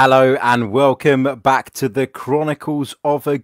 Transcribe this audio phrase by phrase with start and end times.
[0.00, 3.38] Hello and welcome back to the Chronicles of a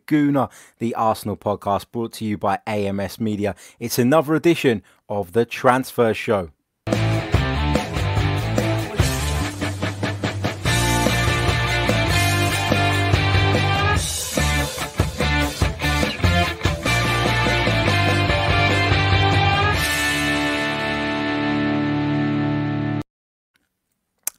[0.78, 3.56] the Arsenal podcast brought to you by AMS Media.
[3.80, 6.50] It's another edition of the Transfer Show.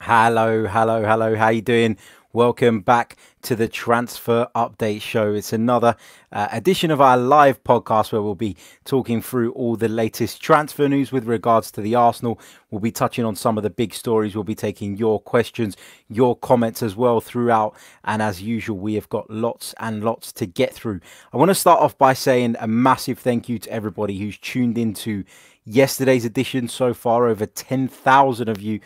[0.06, 1.34] Hello, hello, hello.
[1.34, 1.98] How you doing?
[2.32, 5.34] Welcome back to the Transfer Update Show.
[5.34, 5.96] It's another
[6.30, 10.88] uh, edition of our live podcast where we'll be talking through all the latest transfer
[10.88, 12.38] news with regards to the Arsenal.
[12.70, 14.36] We'll be touching on some of the big stories.
[14.36, 15.76] We'll be taking your questions,
[16.08, 17.74] your comments as well throughout.
[18.04, 21.00] And as usual, we have got lots and lots to get through.
[21.32, 24.78] I want to start off by saying a massive thank you to everybody who's tuned
[24.78, 25.24] into
[25.64, 27.26] yesterday's edition so far.
[27.26, 28.80] Over 10,000 of you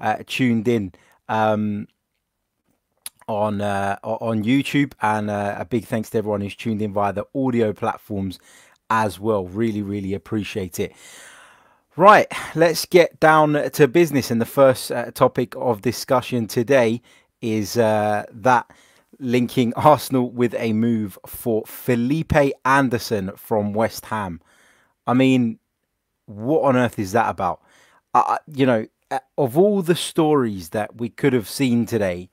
[0.00, 0.92] uh, tuned in
[1.28, 1.86] um,
[3.28, 7.12] on uh, on YouTube, and uh, a big thanks to everyone who's tuned in via
[7.12, 8.38] the audio platforms
[8.90, 9.46] as well.
[9.46, 10.92] Really, really appreciate it.
[11.96, 14.30] Right, let's get down to business.
[14.30, 17.00] And the first uh, topic of discussion today
[17.40, 18.68] is uh, that
[19.20, 24.40] linking Arsenal with a move for Felipe Anderson from West Ham.
[25.06, 25.60] I mean,
[26.26, 27.62] what on earth is that about?
[28.12, 28.86] Uh, you know,
[29.36, 32.30] of all the stories that we could have seen today,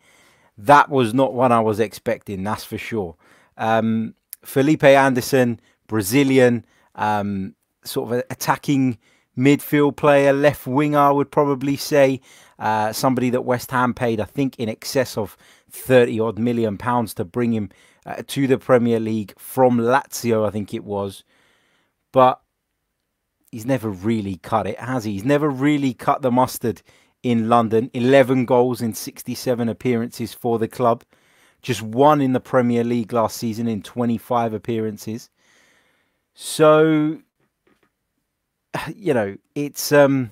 [0.58, 2.44] that was not one I was expecting.
[2.44, 3.16] That's for sure.
[3.58, 6.66] Um, Felipe Anderson, Brazilian,
[6.96, 8.98] um, sort of attacking
[9.38, 12.22] midfield player, left winger, I would probably say.
[12.60, 15.36] Uh, somebody that West Ham paid, I think, in excess of
[15.72, 17.70] 30 odd million pounds to bring him
[18.06, 21.24] uh, to the Premier League from Lazio, I think it was.
[22.12, 22.40] But
[23.52, 25.14] he's never really cut it, has he?
[25.14, 26.82] He's never really cut the mustard
[27.22, 27.92] in London.
[27.94, 31.04] 11 goals in 67 appearances for the club.
[31.62, 35.30] Just one in the Premier League last season in 25 appearances.
[36.34, 37.20] So,
[38.96, 40.32] you know, it's um,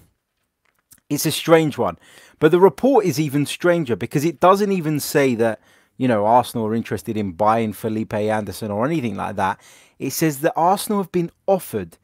[1.10, 1.98] it's a strange one.
[2.40, 5.60] But the report is even stranger because it doesn't even say that,
[5.98, 9.60] you know, Arsenal are interested in buying Felipe Anderson or anything like that.
[10.00, 11.98] It says that Arsenal have been offered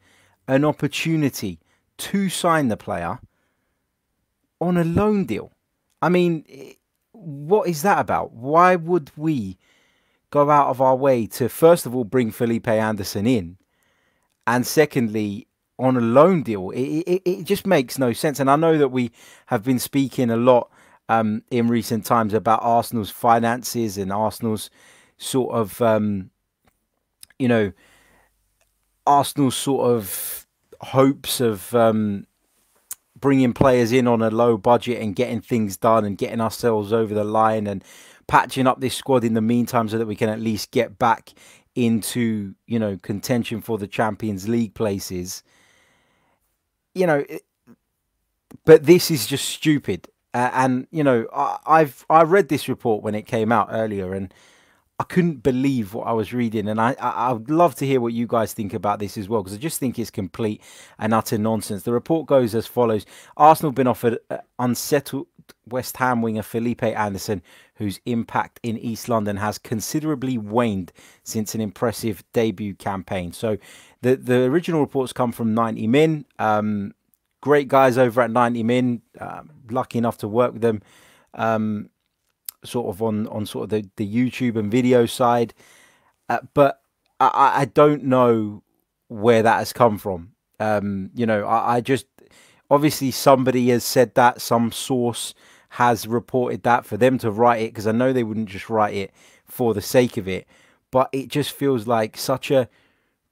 [0.48, 1.58] an opportunity
[1.98, 3.18] to sign the player
[4.60, 5.52] on a loan deal.
[6.00, 6.44] I mean,
[7.12, 8.32] what is that about?
[8.32, 9.58] Why would we
[10.30, 13.56] go out of our way to, first of all, bring Felipe Anderson in?
[14.46, 15.46] And secondly,
[15.78, 18.40] on a loan deal, it, it, it just makes no sense.
[18.40, 19.10] And I know that we
[19.46, 20.70] have been speaking a lot
[21.08, 24.70] um, in recent times about Arsenal's finances and Arsenal's
[25.18, 26.30] sort of, um,
[27.38, 27.72] you know,
[29.06, 30.46] Arsenal's sort of
[30.80, 32.26] hopes of um,
[33.18, 37.14] bringing players in on a low budget and getting things done and getting ourselves over
[37.14, 37.82] the line and
[38.26, 41.32] patching up this squad in the meantime so that we can at least get back
[41.74, 45.42] into you know contention for the Champions League places.
[46.94, 47.24] You know,
[48.64, 50.08] but this is just stupid.
[50.34, 54.12] Uh, and you know, I, I've I read this report when it came out earlier,
[54.12, 54.32] and
[54.98, 58.00] I couldn't believe what I was reading, and I, I, I would love to hear
[58.00, 60.62] what you guys think about this as well, because I just think it's complete
[60.98, 61.82] and utter nonsense.
[61.82, 63.04] The report goes as follows:
[63.36, 65.26] Arsenal have been offered uh, unsettled
[65.68, 67.42] West Ham winger Felipe Anderson,
[67.74, 70.92] whose impact in East London has considerably waned
[71.24, 73.32] since an impressive debut campaign.
[73.32, 73.58] So,
[74.00, 76.24] the the original reports come from 90 Min.
[76.38, 76.94] Um,
[77.42, 79.02] great guys over at 90 Min.
[79.20, 80.80] Uh, lucky enough to work with them.
[81.34, 81.90] Um,
[82.66, 85.54] sort of on on sort of the, the YouTube and video side,
[86.28, 86.80] uh, but
[87.20, 88.62] I, I don't know
[89.08, 90.32] where that has come from.
[90.58, 92.06] Um, you know, I, I just
[92.70, 95.34] obviously somebody has said that some source
[95.70, 98.94] has reported that for them to write it because I know they wouldn't just write
[98.94, 99.12] it
[99.44, 100.46] for the sake of it,
[100.90, 102.68] but it just feels like such a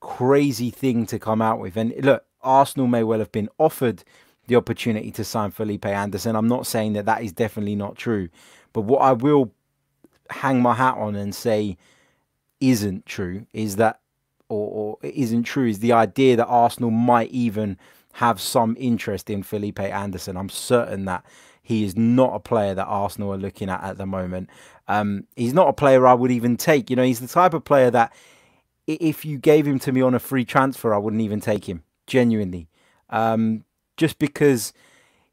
[0.00, 1.76] crazy thing to come out with.
[1.76, 4.04] And look, Arsenal may well have been offered
[4.46, 6.36] the opportunity to sign Felipe Anderson.
[6.36, 8.28] I'm not saying that that is definitely not true,
[8.74, 9.50] but what I will
[10.28, 11.78] hang my hat on and say
[12.60, 14.00] isn't true is that,
[14.50, 17.78] or, or isn't true, is the idea that Arsenal might even
[18.14, 20.36] have some interest in Felipe Anderson.
[20.36, 21.24] I'm certain that
[21.62, 24.50] he is not a player that Arsenal are looking at at the moment.
[24.86, 26.90] Um, he's not a player I would even take.
[26.90, 28.12] You know, he's the type of player that
[28.86, 31.82] if you gave him to me on a free transfer, I wouldn't even take him,
[32.06, 32.68] genuinely.
[33.08, 33.64] Um,
[33.96, 34.72] just because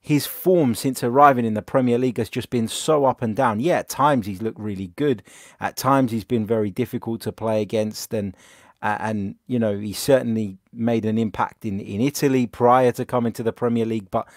[0.03, 3.59] his form since arriving in the Premier League has just been so up and down.
[3.59, 5.21] Yeah, at times he's looked really good.
[5.59, 8.35] At times he's been very difficult to play against, and
[8.81, 13.31] uh, and you know he certainly made an impact in in Italy prior to coming
[13.33, 14.09] to the Premier League.
[14.09, 14.27] But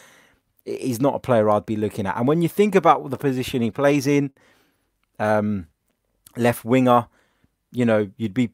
[0.66, 2.16] he's not a player I'd be looking at.
[2.16, 4.32] And when you think about the position he plays in,
[5.18, 5.68] um,
[6.36, 7.06] left winger,
[7.72, 8.50] you know, you'd be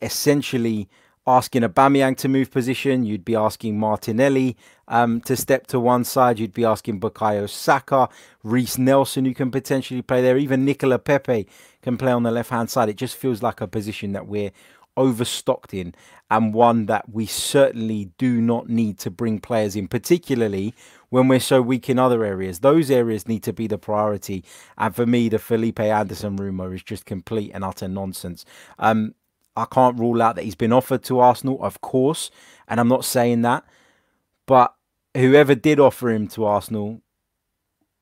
[0.00, 0.88] essentially
[1.28, 3.04] asking Aubameyang to move position.
[3.04, 4.56] You'd be asking Martinelli
[4.88, 6.38] um, to step to one side.
[6.38, 8.08] You'd be asking Bukayo Saka,
[8.42, 10.38] Reiss Nelson, who can potentially play there.
[10.38, 11.46] Even Nicola Pepe
[11.82, 12.88] can play on the left hand side.
[12.88, 14.52] It just feels like a position that we're
[14.96, 15.94] overstocked in
[16.30, 20.74] and one that we certainly do not need to bring players in, particularly
[21.10, 22.60] when we're so weak in other areas.
[22.60, 24.44] Those areas need to be the priority.
[24.78, 28.46] And for me, the Felipe Anderson rumour is just complete and utter nonsense.
[28.78, 29.14] Um,
[29.58, 32.30] I can't rule out that he's been offered to Arsenal, of course,
[32.66, 33.64] and I'm not saying that.
[34.46, 34.74] But
[35.16, 37.00] whoever did offer him to Arsenal,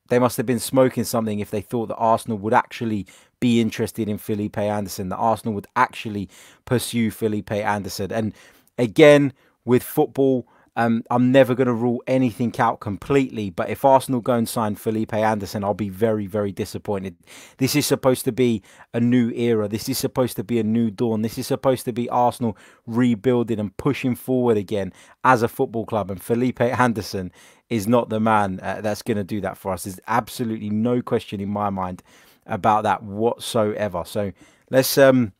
[0.09, 3.05] they must have been smoking something if they thought that Arsenal would actually
[3.39, 6.29] be interested in Felipe Anderson, that Arsenal would actually
[6.65, 8.11] pursue Felipe Anderson.
[8.11, 8.33] And
[8.77, 9.33] again,
[9.65, 14.33] with football, um, I'm never going to rule anything out completely, but if Arsenal go
[14.33, 17.15] and sign Felipe Anderson, I'll be very, very disappointed.
[17.57, 18.61] This is supposed to be
[18.93, 19.67] a new era.
[19.67, 21.23] This is supposed to be a new dawn.
[21.23, 24.93] This is supposed to be Arsenal rebuilding and pushing forward again
[25.23, 26.11] as a football club.
[26.11, 27.31] And Felipe Anderson
[27.71, 29.85] is not the man uh, that's going to do that for us.
[29.85, 32.03] There's absolutely no question in my mind
[32.45, 34.03] about that whatsoever.
[34.05, 34.31] So
[34.69, 35.33] let's um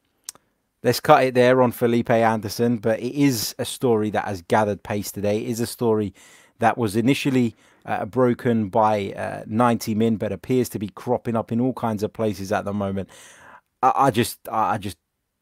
[0.83, 2.77] let's cut it there on Felipe Anderson.
[2.77, 5.43] But it is a story that has gathered pace today.
[5.43, 6.13] It is a story
[6.59, 11.51] that was initially uh, broken by uh, 90 Min, but appears to be cropping up
[11.51, 13.09] in all kinds of places at the moment.
[13.81, 14.97] I, I just, I just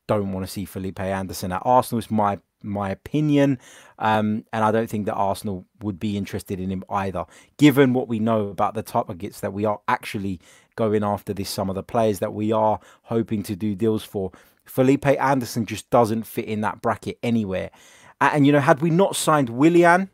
[0.07, 1.99] don't want to see Felipe Anderson at Arsenal.
[1.99, 3.59] It's my my opinion,
[3.99, 7.25] um, and I don't think that Arsenal would be interested in him either.
[7.57, 10.41] Given what we know about the targets that we are actually
[10.75, 14.31] going after this summer, the players that we are hoping to do deals for,
[14.65, 17.71] Felipe Anderson just doesn't fit in that bracket anywhere.
[18.19, 20.09] And, you know, had we not signed Willian,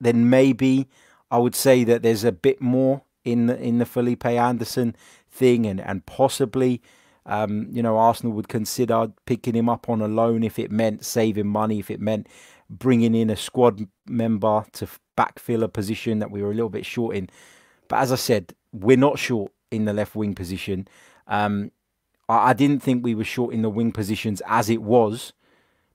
[0.00, 0.88] then maybe
[1.30, 4.96] I would say that there's a bit more in the, in the Felipe Anderson
[5.30, 6.82] thing, and and possibly.
[7.24, 11.04] Um, you know, Arsenal would consider picking him up on a loan if it meant
[11.04, 12.26] saving money, if it meant
[12.68, 16.84] bringing in a squad member to backfill a position that we were a little bit
[16.84, 17.30] short in.
[17.86, 20.88] But as I said, we're not short in the left wing position.
[21.28, 21.70] Um,
[22.28, 25.32] I, I didn't think we were short in the wing positions as it was,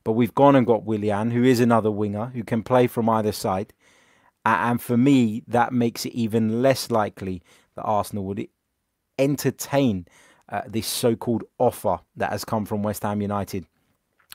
[0.04, 3.32] but we've gone and got Willian, who is another winger who can play from either
[3.32, 3.74] side.
[4.46, 7.42] And for me, that makes it even less likely
[7.76, 8.48] that Arsenal would
[9.20, 10.08] entertain
[10.48, 13.66] uh, this so-called offer that has come from West Ham United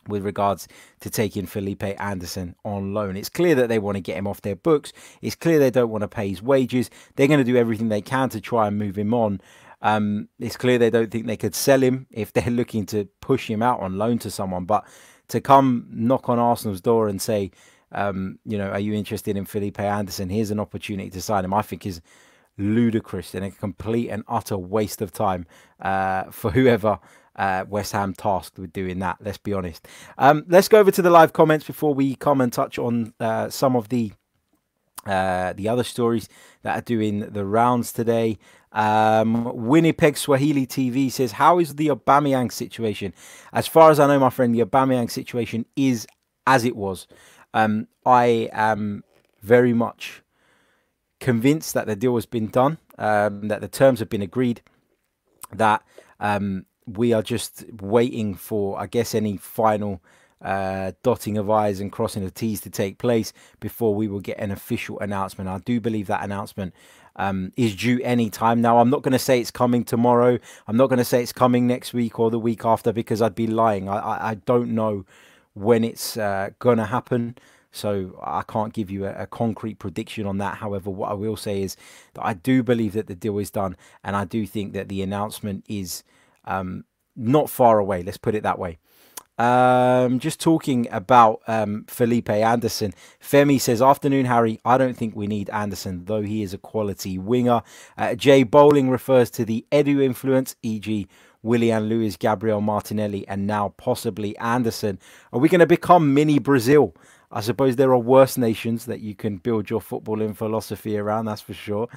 [0.09, 0.69] with regards
[1.01, 3.17] to taking Felipe Anderson on loan.
[3.17, 4.93] It's clear that they want to get him off their books.
[5.23, 6.91] It's clear they don't want to pay his wages.
[7.17, 9.41] They're going to do everything they can to try and move him on.
[9.83, 13.51] Um, it's clear they don't think they could sell him if they're looking to push
[13.51, 14.65] him out on loan to someone.
[14.65, 14.87] But
[15.29, 17.51] to come knock on Arsenal's door and say,
[17.91, 20.31] um, you know, are you interested in Felipe Anderson?
[20.31, 21.53] Here's an opportunity to sign him.
[21.53, 22.01] I think is
[22.59, 25.47] ludicrous and a complete and utter waste of time
[25.81, 26.99] uh, for whoever
[27.37, 29.17] uh, West Ham tasked with doing that.
[29.21, 29.87] Let's be honest.
[30.19, 33.49] Um, let's go over to the live comments before we come and touch on uh,
[33.49, 34.13] some of the
[35.07, 36.29] uh, the other stories
[36.63, 38.39] that are doing the rounds today.
[38.73, 43.13] Um, Winnipeg Swahili TV says, "How is the Aubameyang situation?
[43.53, 46.07] As far as I know, my friend, the Aubameyang situation is
[46.47, 47.07] as it was.
[47.55, 49.05] Um, I am
[49.43, 50.23] very much
[51.21, 54.63] convinced that the deal has been done, um, that the terms have been agreed,
[55.53, 55.83] that
[56.19, 60.01] um, we are just waiting for, I guess, any final."
[60.43, 64.39] Uh, dotting of I's and crossing of T's to take place before we will get
[64.39, 65.49] an official announcement.
[65.49, 66.75] I do believe that announcement
[67.17, 68.79] um, is due any time now.
[68.79, 70.39] I'm not going to say it's coming tomorrow.
[70.67, 73.35] I'm not going to say it's coming next week or the week after because I'd
[73.35, 73.89] be lying.
[73.89, 75.05] I, I, I don't know
[75.55, 77.37] when it's uh, going to happen.
[77.75, 80.59] So I can't give you a, a, concrete prediction on that.
[80.59, 81.75] However, what I will say is
[82.13, 85.01] that I do believe that the deal is done, and I do think that the
[85.01, 86.05] announcement is
[86.45, 86.85] um,
[87.17, 88.03] not far away.
[88.03, 88.79] Let's put it that way.
[89.39, 92.93] Um, just talking about um, Felipe Anderson.
[93.21, 94.61] Femi says, Afternoon, Harry.
[94.65, 97.63] I don't think we need Anderson, though he is a quality winger.
[97.97, 101.09] Uh, Jay Bowling refers to the Edu influence, e.g.,
[101.43, 104.99] Willian Lewis, Gabriel Martinelli, and now possibly Anderson.
[105.33, 106.95] Are we going to become mini Brazil?
[107.33, 111.41] I suppose there are worse nations that you can build your footballing philosophy around, that's
[111.41, 111.89] for sure.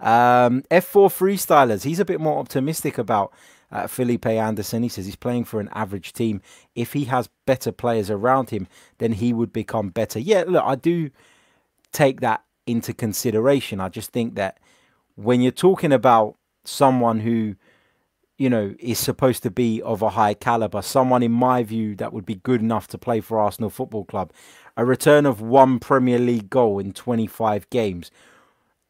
[0.00, 3.32] Um, F4 Freestylers, he's a bit more optimistic about
[3.70, 4.82] uh, Felipe Anderson.
[4.82, 6.40] He says he's playing for an average team.
[6.74, 8.66] If he has better players around him,
[8.98, 10.18] then he would become better.
[10.18, 11.10] Yeah, look, I do
[11.92, 13.80] take that into consideration.
[13.80, 14.58] I just think that
[15.16, 17.56] when you're talking about someone who,
[18.36, 22.12] you know, is supposed to be of a high caliber, someone in my view that
[22.12, 24.32] would be good enough to play for Arsenal Football Club,
[24.76, 28.10] a return of one Premier League goal in 25 games,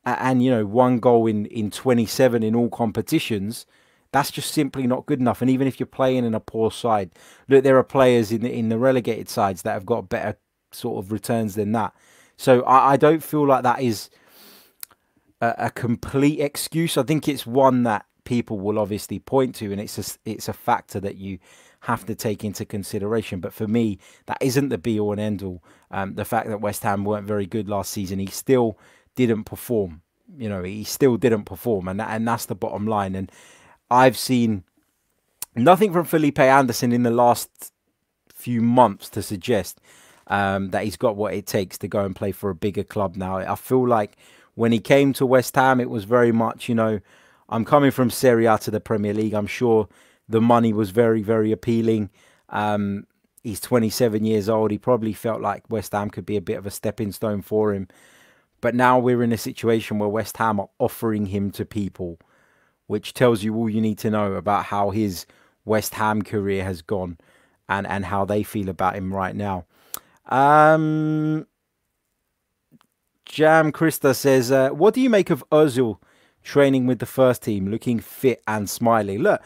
[0.04, 3.66] and, you know, one goal in, in 27 in all competitions
[4.12, 5.42] That's just simply not good enough.
[5.42, 7.10] And even if you're playing in a poor side,
[7.48, 10.38] look, there are players in the, in the relegated sides that have got better
[10.72, 11.94] sort of returns than that.
[12.36, 14.10] So I, I don't feel like that is
[15.40, 16.96] a, a, complete excuse.
[16.96, 20.52] I think it's one that people will obviously point to, and it's a, it's a
[20.52, 21.38] factor that you
[21.80, 23.40] have to take into consideration.
[23.40, 25.62] But for me, that isn't the be all and end all.
[25.90, 28.78] Um, the fact that West Ham weren't very good last season, he still
[29.14, 30.02] didn't perform.
[30.36, 33.14] You know, he still didn't perform, and that, and that's the bottom line.
[33.14, 33.32] And
[33.90, 34.64] I've seen
[35.54, 37.72] nothing from Felipe Anderson in the last
[38.28, 39.80] few months to suggest
[40.28, 43.16] um, that he's got what it takes to go and play for a bigger club
[43.16, 43.36] now.
[43.36, 44.16] I feel like
[44.54, 47.00] when he came to West Ham, it was very much, you know,
[47.48, 49.34] I'm coming from Serie A to the Premier League.
[49.34, 49.88] I'm sure
[50.28, 52.10] the money was very, very appealing.
[52.50, 53.06] Um,
[53.42, 54.70] he's 27 years old.
[54.70, 57.72] He probably felt like West Ham could be a bit of a stepping stone for
[57.72, 57.88] him.
[58.60, 62.18] But now we're in a situation where West Ham are offering him to people,
[62.88, 65.24] which tells you all you need to know about how his
[65.64, 67.18] West Ham career has gone
[67.68, 69.64] and, and how they feel about him right now.
[70.26, 71.46] Um,
[73.24, 75.98] Jam Krista says, uh, "What do you make of Ozil
[76.42, 79.42] training with the first team, looking fit and smiling?" Look,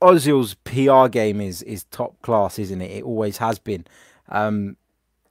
[0.00, 2.90] Ozil's PR game is is top class, isn't it?
[2.90, 3.86] It always has been.
[4.28, 4.76] Um,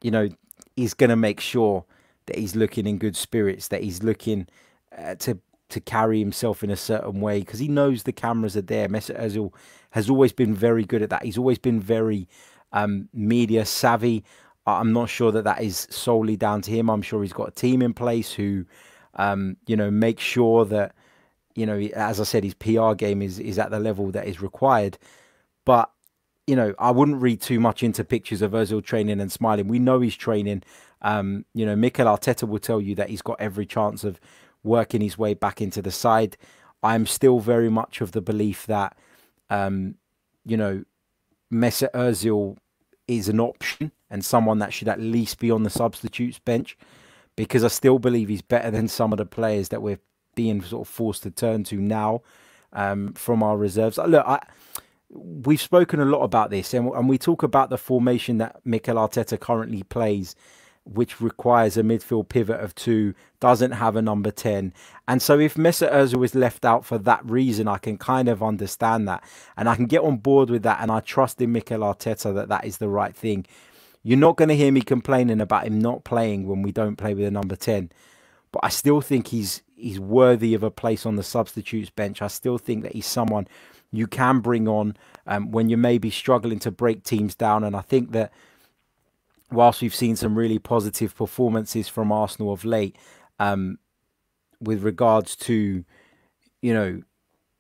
[0.02, 0.30] you know,
[0.76, 1.86] he's going to make sure
[2.28, 4.48] that he's looking in good spirits, that he's looking
[4.98, 8.62] uh, to to carry himself in a certain way because he knows the cameras are
[8.62, 8.88] there.
[8.88, 9.54] Mesut Ozil
[9.92, 11.24] has always been very good at that.
[11.24, 12.28] He's always been very
[12.72, 14.24] um, media savvy.
[14.66, 16.90] I'm not sure that that is solely down to him.
[16.90, 18.66] I'm sure he's got a team in place who,
[19.16, 20.94] um, you know, make sure that,
[21.56, 24.42] you know, as I said, his PR game is is at the level that is
[24.42, 24.98] required.
[25.66, 25.90] But
[26.48, 29.68] you know, I wouldn't read too much into pictures of Ozil training and smiling.
[29.68, 30.64] We know he's training.
[31.02, 34.20] Um, you know, Mikel Arteta will tell you that he's got every chance of
[34.68, 36.38] working his way back into the side.
[36.84, 38.98] I'm still very much of the belief that,
[39.50, 39.96] um,
[40.46, 40.84] you know,
[41.52, 42.58] Mesut Ozil
[43.08, 46.78] is an option and someone that should at least be on the substitutes bench
[47.36, 50.00] because I still believe he's better than some of the players that we're
[50.36, 52.22] being sort of forced to turn to now
[52.74, 53.98] um, from our reserves.
[53.98, 54.40] Look, I,
[55.10, 58.96] we've spoken a lot about this and, and we talk about the formation that Mikel
[58.96, 60.36] Arteta currently plays
[60.90, 64.74] which requires a midfield pivot of two, doesn't have a number 10.
[65.08, 68.42] And so if Mesut Ozil is left out for that reason, I can kind of
[68.42, 69.24] understand that.
[69.56, 70.82] And I can get on board with that.
[70.82, 73.46] And I trust in Mikel Arteta that that is the right thing.
[74.04, 77.14] You're not going to hear me complaining about him not playing when we don't play
[77.14, 77.92] with a number 10.
[78.52, 82.22] But I still think he's he's worthy of a place on the substitutes bench.
[82.22, 83.48] I still think that he's someone
[83.92, 87.64] you can bring on um, when you may be struggling to break teams down.
[87.64, 88.32] And I think that
[89.52, 92.98] whilst we've seen some really positive performances from Arsenal of late,
[93.40, 93.78] um,
[94.60, 95.86] with regards to,
[96.62, 97.02] you know,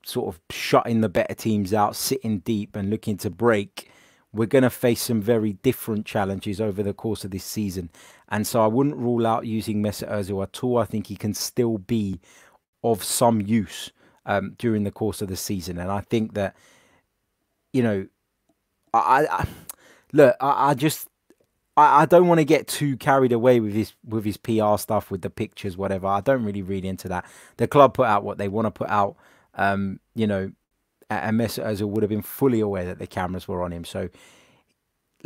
[0.03, 3.91] sort of shutting the better teams out, sitting deep and looking to break,
[4.33, 7.89] we're going to face some very different challenges over the course of this season.
[8.29, 10.77] And so I wouldn't rule out using Mesut Ozil at all.
[10.77, 12.19] I think he can still be
[12.83, 13.91] of some use
[14.25, 15.77] um, during the course of the season.
[15.77, 16.55] And I think that,
[17.73, 18.07] you know,
[18.93, 19.47] I, I
[20.13, 21.07] look, I, I just
[21.77, 25.11] I, I don't want to get too carried away with his with his PR stuff,
[25.11, 26.07] with the pictures, whatever.
[26.07, 27.25] I don't really read into that.
[27.57, 29.15] The club put out what they want to put out.
[29.55, 30.51] Um, you know,
[31.09, 33.85] and Mesut Ozil would have been fully aware that the cameras were on him.
[33.85, 34.09] So,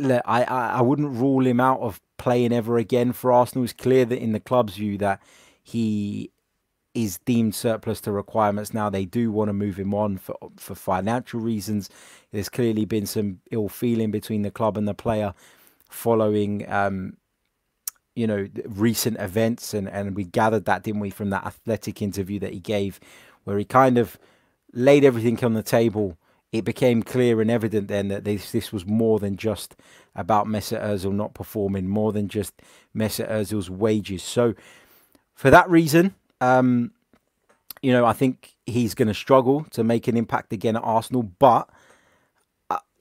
[0.00, 3.64] I, I I wouldn't rule him out of playing ever again for Arsenal.
[3.64, 5.20] It's clear that in the club's view that
[5.62, 6.30] he
[6.94, 8.90] is deemed surplus to requirements now.
[8.90, 11.88] They do want to move him on for for financial reasons.
[12.32, 15.34] There's clearly been some ill feeling between the club and the player
[15.92, 17.16] following um,
[18.14, 22.38] you know recent events and and we gathered that didn't we from that athletic interview
[22.38, 23.00] that he gave
[23.44, 24.18] where he kind of
[24.72, 26.16] laid everything on the table.
[26.50, 29.74] It became clear and evident then that this this was more than just
[30.14, 32.54] about Mesut Ozil not performing more than just
[32.94, 34.22] Mesut Ozil's wages.
[34.22, 34.54] So
[35.34, 36.92] for that reason um,
[37.80, 41.22] you know I think he's going to struggle to make an impact again at Arsenal
[41.22, 41.70] but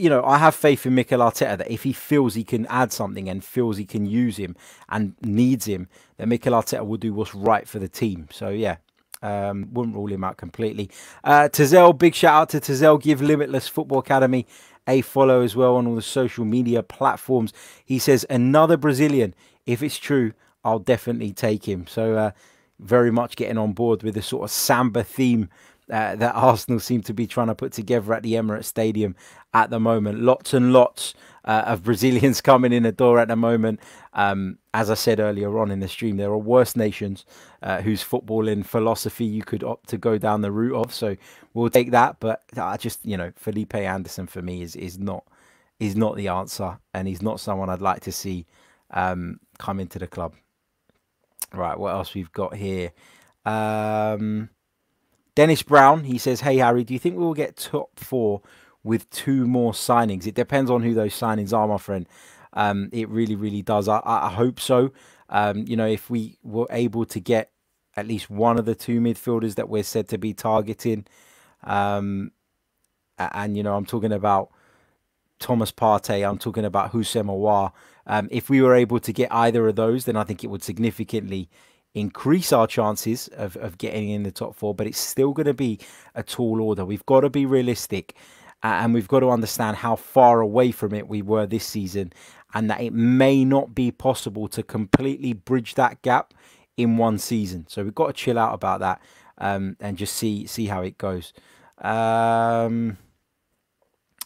[0.01, 2.91] you know, I have faith in Mikel Arteta that if he feels he can add
[2.91, 4.55] something and feels he can use him
[4.89, 8.27] and needs him, then Mikel Arteta will do what's right for the team.
[8.31, 8.77] So yeah,
[9.21, 10.89] um, wouldn't rule him out completely.
[11.23, 12.99] Uh, Tazel, big shout out to Tazel.
[12.99, 14.47] Give Limitless Football Academy
[14.87, 17.53] a follow as well on all the social media platforms.
[17.85, 19.35] He says another Brazilian.
[19.67, 21.85] If it's true, I'll definitely take him.
[21.85, 22.31] So uh,
[22.79, 25.47] very much getting on board with the sort of samba theme
[25.91, 29.15] uh, that Arsenal seem to be trying to put together at the Emirates Stadium
[29.53, 30.21] at the moment.
[30.21, 33.79] Lots and lots uh, of Brazilians coming in the door at the moment.
[34.13, 37.25] Um, as I said earlier on in the stream, there are worse nations
[37.61, 40.93] uh, whose footballing philosophy you could opt to go down the route of.
[40.93, 41.17] So
[41.53, 42.17] we'll take that.
[42.19, 45.25] But I just, you know, Felipe Anderson for me is is not
[45.79, 48.45] is not the answer, and he's not someone I'd like to see
[48.91, 50.35] um, come into the club.
[51.53, 52.93] Right, what else we've got here?
[53.45, 54.49] Um,
[55.35, 58.41] Dennis Brown, he says, Hey Harry, do you think we will get top four
[58.83, 60.27] with two more signings?
[60.27, 62.07] It depends on who those signings are, my friend.
[62.53, 63.87] Um, it really, really does.
[63.87, 64.91] I, I hope so.
[65.29, 67.51] Um, you know, if we were able to get
[67.95, 71.05] at least one of the two midfielders that we're said to be targeting,
[71.63, 72.31] um,
[73.17, 74.49] and, you know, I'm talking about
[75.39, 77.71] Thomas Partey, I'm talking about Houssem Aouar.
[78.07, 80.63] Um, if we were able to get either of those, then I think it would
[80.63, 81.49] significantly
[81.93, 85.53] increase our chances of, of getting in the top four, but it's still going to
[85.53, 85.79] be
[86.15, 86.85] a tall order.
[86.85, 88.15] We've got to be realistic
[88.63, 92.13] and we've got to understand how far away from it we were this season
[92.53, 96.33] and that it may not be possible to completely bridge that gap
[96.77, 97.65] in one season.
[97.67, 99.01] So we've got to chill out about that
[99.37, 101.33] um, and just see see how it goes.
[101.79, 102.97] Um,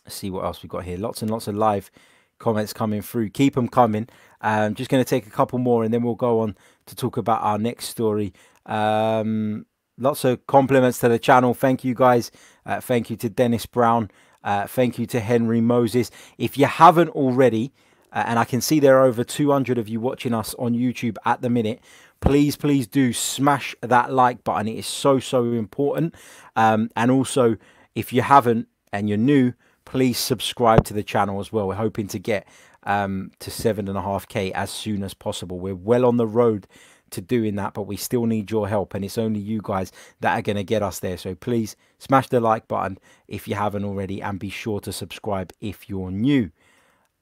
[0.08, 0.98] see what else we've got here.
[0.98, 1.90] Lots and lots of live
[2.38, 3.30] comments coming through.
[3.30, 4.08] Keep them coming.
[4.42, 6.58] I'm um, just going to take a couple more and then we'll go on
[6.88, 8.34] to talk about our next story.
[8.66, 9.66] Um,
[9.98, 11.54] lots of compliments to the channel.
[11.54, 12.32] Thank you guys.
[12.66, 14.12] Uh, thank you to Dennis Brown.
[14.44, 16.12] Uh, thank you to Henry Moses.
[16.38, 17.74] If you haven't already,
[18.12, 21.18] uh, and I can see there are over 200 of you watching us on YouTube
[21.26, 21.82] at the minute,
[22.22, 24.68] please, please do smash that like button.
[24.68, 26.16] It is so, so important.
[26.56, 27.58] Um, and also,
[27.96, 29.54] if you haven't and you're new,
[29.86, 31.68] please subscribe to the channel as well.
[31.68, 32.48] We're hoping to get
[32.84, 35.60] um, to seven and a half k as soon as possible.
[35.60, 36.68] We're well on the road
[37.12, 40.38] to doing that, but we still need your help, and it's only you guys that
[40.38, 41.18] are going to get us there.
[41.18, 45.54] So please smash the like button if you haven't already, and be sure to subscribe
[45.62, 46.52] if you're new.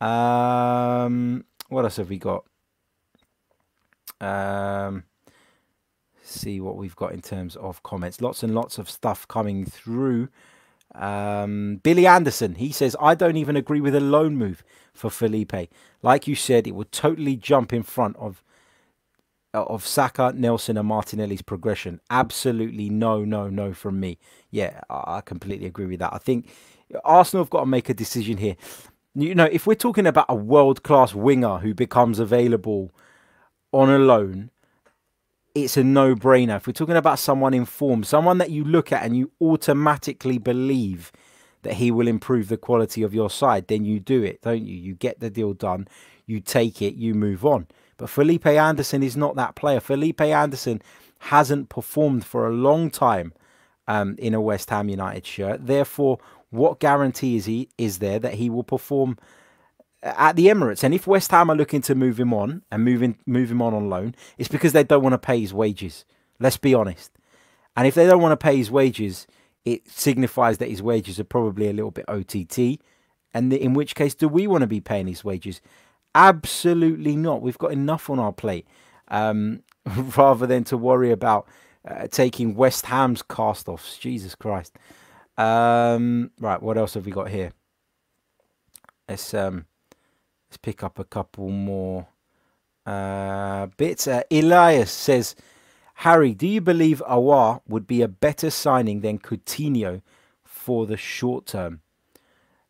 [0.02, 2.46] Um, what else have we got?
[4.20, 5.04] Um,
[6.24, 8.22] see what we've got in terms of comments.
[8.22, 10.30] Lots and lots of stuff coming through.
[10.96, 15.70] Um, Billy Anderson, he says, I don't even agree with a loan move for Felipe.
[16.02, 18.44] Like you said, it would totally jump in front of
[19.54, 22.02] of Saka, Nelson, and Martinelli's progression.
[22.10, 24.18] Absolutely no, no, no from me.
[24.50, 26.12] Yeah, I completely agree with that.
[26.12, 26.50] I think
[27.04, 28.56] Arsenal have got to make a decision here.
[29.14, 32.92] You know, if we're talking about a world class winger who becomes available
[33.72, 34.50] on a loan,
[35.56, 36.58] it's a no brainer.
[36.58, 41.12] If we're talking about someone informed, someone that you look at and you automatically believe
[41.62, 44.76] that he will improve the quality of your side, then you do it, don't you?
[44.76, 45.88] You get the deal done,
[46.26, 47.68] you take it, you move on.
[47.98, 49.80] But Felipe Anderson is not that player.
[49.80, 50.82] Felipe Anderson
[51.20, 53.34] hasn't performed for a long time
[53.88, 55.68] um, in a West Ham United shirt.
[55.68, 59.18] Therefore, what guarantee is he is there that he will perform
[60.04, 60.84] at the Emirates.
[60.84, 63.62] And if West Ham are looking to move him on and move, in, move him
[63.62, 66.06] on on loan, it's because they don't want to pay his wages.
[66.40, 67.12] Let's be honest.
[67.76, 69.26] And if they don't want to pay his wages,
[69.66, 72.82] it signifies that his wages are probably a little bit OTT.
[73.34, 75.62] And in which case, do we want to be paying his wages?
[76.14, 77.42] Absolutely not.
[77.42, 78.68] We've got enough on our plate
[79.08, 79.64] um,
[80.18, 81.48] rather than to worry about
[81.88, 83.98] uh, taking West Ham's cast offs.
[83.98, 84.78] Jesus Christ.
[85.38, 87.54] Um, right, what else have we got here?
[89.10, 89.66] Let's um,
[90.54, 92.06] Let's pick up a couple more
[92.86, 94.08] uh, bits.
[94.08, 95.36] Uh, Elias says,
[95.96, 100.04] Harry, do you believe Aouar would be a better signing than Coutinho
[100.44, 101.82] for the short term?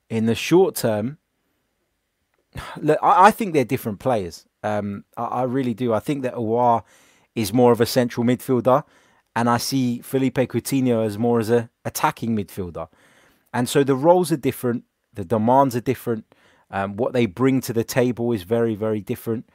[0.09, 1.17] In the short term,
[2.77, 4.45] look, I, I think they're different players.
[4.63, 5.93] Um, I, I, really do.
[5.93, 6.83] I think that Aouar
[7.35, 8.85] is more of a central midfielder,
[9.35, 12.87] and I see Felipe Coutinho as more as a attacking midfielder.
[13.53, 16.32] And so the roles are different, the demands are different.
[16.73, 19.47] Um, what they bring to the table is very, very different.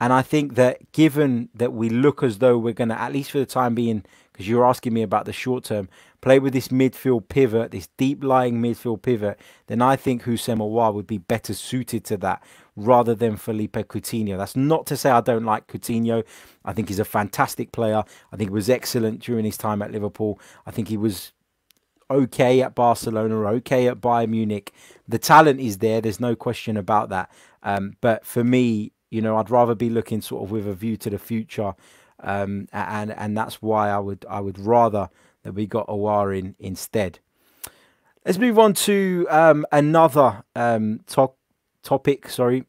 [0.00, 3.30] And I think that given that we look as though we're going to, at least
[3.30, 5.88] for the time being, because you're asking me about the short term,
[6.20, 10.94] play with this midfield pivot, this deep lying midfield pivot, then I think Houssem Aouar
[10.94, 12.42] would be better suited to that
[12.76, 14.36] rather than Felipe Coutinho.
[14.36, 16.24] That's not to say I don't like Coutinho.
[16.64, 18.02] I think he's a fantastic player.
[18.32, 20.40] I think he was excellent during his time at Liverpool.
[20.66, 21.32] I think he was
[22.10, 24.72] okay at Barcelona, okay at Bayern Munich.
[25.08, 26.00] The talent is there.
[26.00, 27.30] There's no question about that.
[27.62, 30.96] Um, but for me, you know, I'd rather be looking sort of with a view
[30.98, 31.74] to the future,
[32.20, 35.08] um, and and that's why I would I would rather
[35.42, 37.20] that we got Aouar in instead.
[38.26, 41.30] Let's move on to um, another um, to
[41.82, 42.28] topic.
[42.28, 42.64] Sorry,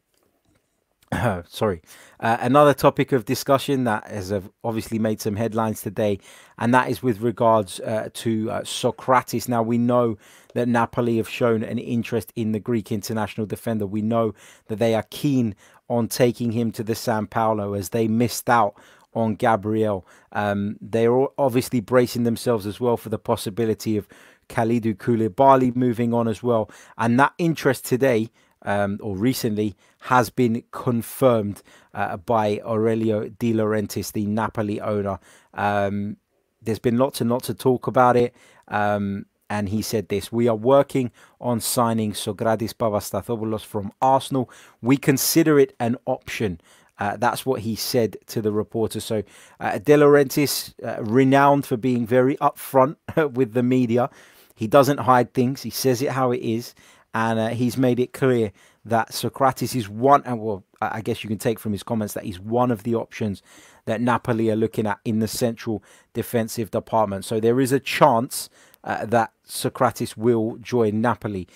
[1.46, 1.82] sorry,
[2.20, 4.32] uh, another topic of discussion that has
[4.64, 6.18] obviously made some headlines today,
[6.58, 9.46] and that is with regards uh, to uh, Sokratis.
[9.46, 10.16] Now, we know
[10.54, 13.86] that Napoli have shown an interest in the Greek international defender.
[13.86, 14.34] We know
[14.66, 15.54] that they are keen
[15.88, 18.74] on taking him to the San Paolo as they missed out
[19.14, 20.06] on Gabriel.
[20.32, 24.06] Um, they're obviously bracing themselves as well for the possibility of
[24.48, 26.70] Kalidou Koulibaly moving on as well.
[26.96, 28.30] And that interest today
[28.62, 31.62] um, or recently has been confirmed
[31.94, 35.18] uh, by Aurelio De Laurentiis, the Napoli owner.
[35.54, 36.16] Um,
[36.62, 38.34] there's been lots and lots of talk about it.
[38.68, 41.10] Um, and he said this We are working
[41.40, 44.48] on signing Sokratis Papastathopoulos from Arsenal.
[44.80, 46.60] We consider it an option.
[46.98, 49.00] Uh, that's what he said to the reporter.
[49.00, 49.22] So,
[49.58, 52.96] uh, De Laurentiis, uh, renowned for being very upfront
[53.34, 54.08] with the media,
[54.54, 55.62] he doesn't hide things.
[55.62, 56.74] He says it how it is,
[57.14, 58.52] and uh, he's made it clear
[58.84, 62.24] that Sokratis is one, and well, I guess you can take from his comments that
[62.24, 63.42] he's one of the options
[63.86, 65.82] that Napoli are looking at in the central
[66.14, 67.24] defensive department.
[67.24, 68.48] So there is a chance
[68.84, 71.46] uh, that Sokratis will join Napoli.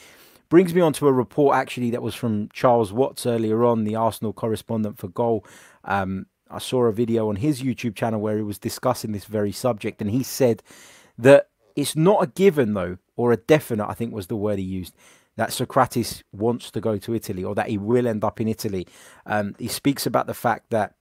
[0.49, 3.97] Brings me on to a report actually that was from Charles Watts earlier on, the
[3.97, 5.45] Arsenal correspondent for Goal.
[5.85, 9.53] Um, I saw a video on his YouTube channel where he was discussing this very
[9.53, 10.63] subject, and he said
[11.19, 14.65] that it's not a given though, or a definite, I think was the word he
[14.65, 14.95] used,
[15.37, 18.87] that Sokratis wants to go to Italy or that he will end up in Italy.
[19.27, 20.95] Um, he speaks about the fact that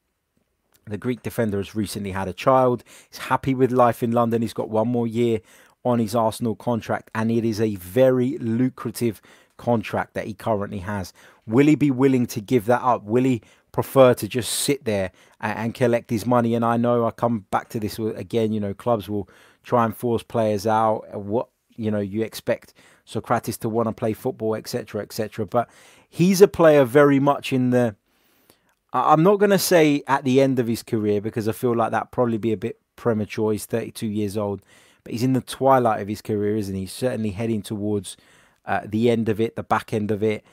[0.86, 2.84] the Greek defender has recently had a child.
[3.10, 4.42] He's happy with life in London.
[4.42, 5.40] He's got one more year
[5.84, 9.22] on his Arsenal contract, and it is a very lucrative
[9.58, 11.14] contract that he currently has.
[11.46, 13.04] Will he be willing to give that up?
[13.04, 13.42] Will he
[13.72, 16.56] prefer to just sit there and, and collect his money?
[16.56, 18.54] And I know I come back to this again.
[18.54, 19.30] You know, clubs will
[19.64, 21.04] try and force players out.
[21.14, 22.74] What you know, you expect
[23.08, 25.46] Sokratis to want to play football, etc., etc.
[25.46, 25.70] But
[26.10, 27.96] he's a player very much in the.
[28.96, 31.92] I'm not going to say at the end of his career because I feel like
[31.92, 33.52] that probably be a bit premature.
[33.52, 34.62] He's 32 years old,
[35.04, 36.82] but he's in the twilight of his career, isn't he?
[36.82, 38.18] He's certainly heading towards
[38.66, 40.44] uh, the end of it, the back end of it.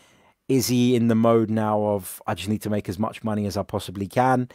[0.48, 3.46] Is he in the mode now of I just need to make as much money
[3.46, 4.48] as I possibly can?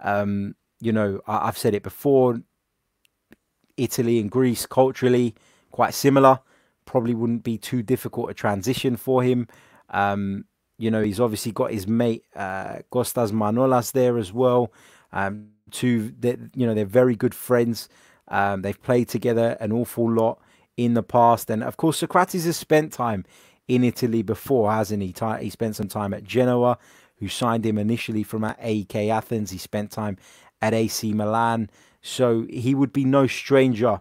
[0.00, 2.40] Um, you know, I, I've said it before.
[3.76, 5.34] Italy and Greece culturally
[5.70, 6.40] quite similar
[6.84, 9.46] probably wouldn't be too difficult a transition for him.
[9.90, 10.44] Um,
[10.78, 14.72] you know, he's obviously got his mate uh, Kostas Manolas there as well.
[15.12, 16.12] Um, two,
[16.54, 17.88] you know, they're very good friends.
[18.28, 20.38] Um, they've played together an awful lot
[20.76, 23.24] in the past, and of course, Sokratis has spent time
[23.66, 25.14] in Italy before, hasn't he?
[25.40, 26.78] He spent some time at Genoa,
[27.18, 29.50] who signed him initially from at AEK Athens.
[29.50, 30.16] He spent time
[30.62, 34.00] at AC Milan, so he would be no stranger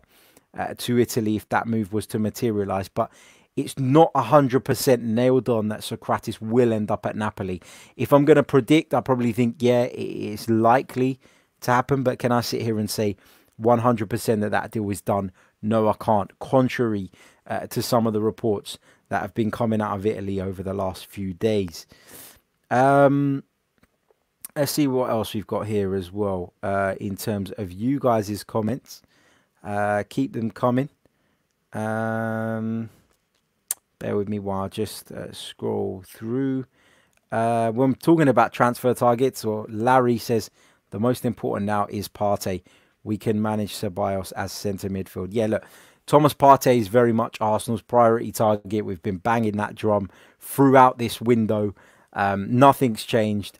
[0.58, 2.88] uh, to Italy if that move was to materialise.
[2.90, 3.12] But
[3.56, 7.62] it's not 100% nailed on that Sokratis will end up at Napoli.
[7.96, 11.20] If I'm going to predict, I probably think, yeah, it's likely
[11.62, 12.04] to happen.
[12.04, 13.18] But can I sit here and say
[13.62, 15.32] 100% that that deal is done?
[15.62, 16.38] No, I can't.
[16.40, 17.12] Contrary
[17.46, 18.78] uh, to some of the reports
[19.10, 21.88] that have been coming out of Italy over the last few days.
[22.70, 23.44] Um,
[24.56, 28.44] let's see what else we've got here as well uh, in terms of you guys'
[28.44, 29.02] comments.
[29.64, 30.90] Uh, keep them coming.
[31.74, 32.90] Um,
[34.00, 36.66] bear with me while I just uh, scroll through.
[37.32, 40.50] Uh, when I'm talking about transfer targets, or Larry says
[40.92, 42.64] the most important now is Partey.
[43.08, 45.30] We can manage Ceballos as centre midfield.
[45.32, 45.66] Yeah, look,
[46.06, 48.86] Thomas Partey is very much Arsenal's priority target.
[48.86, 51.74] We've been banging that drum throughout this window.
[52.14, 53.60] Um, nothing's changed,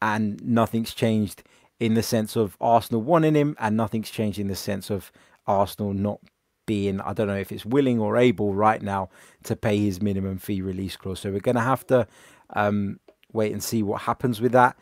[0.00, 1.42] and nothing's changed
[1.78, 5.12] in the sense of Arsenal wanting him, and nothing's changed in the sense of
[5.46, 6.20] Arsenal not
[6.66, 9.10] being, I don't know if it's willing or able right now
[9.44, 11.20] to pay his minimum fee release clause.
[11.20, 12.06] So we're going to have to
[12.50, 13.00] um,
[13.32, 14.76] wait and see what happens with that.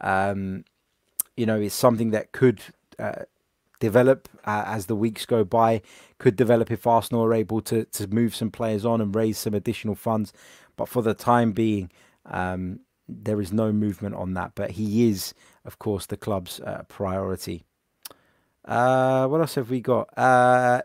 [0.00, 0.64] Um,
[1.36, 2.60] you know, it's something that could
[3.00, 3.24] uh,
[3.80, 5.82] develop uh, as the weeks go by,
[6.18, 9.54] could develop if Arsenal are able to, to move some players on and raise some
[9.54, 10.32] additional funds.
[10.76, 11.90] But for the time being,
[12.26, 14.52] um, there is no movement on that.
[14.54, 15.34] But he is
[15.64, 17.64] of course, the club's uh, priority.
[18.64, 20.16] Uh, what else have we got?
[20.16, 20.82] Uh,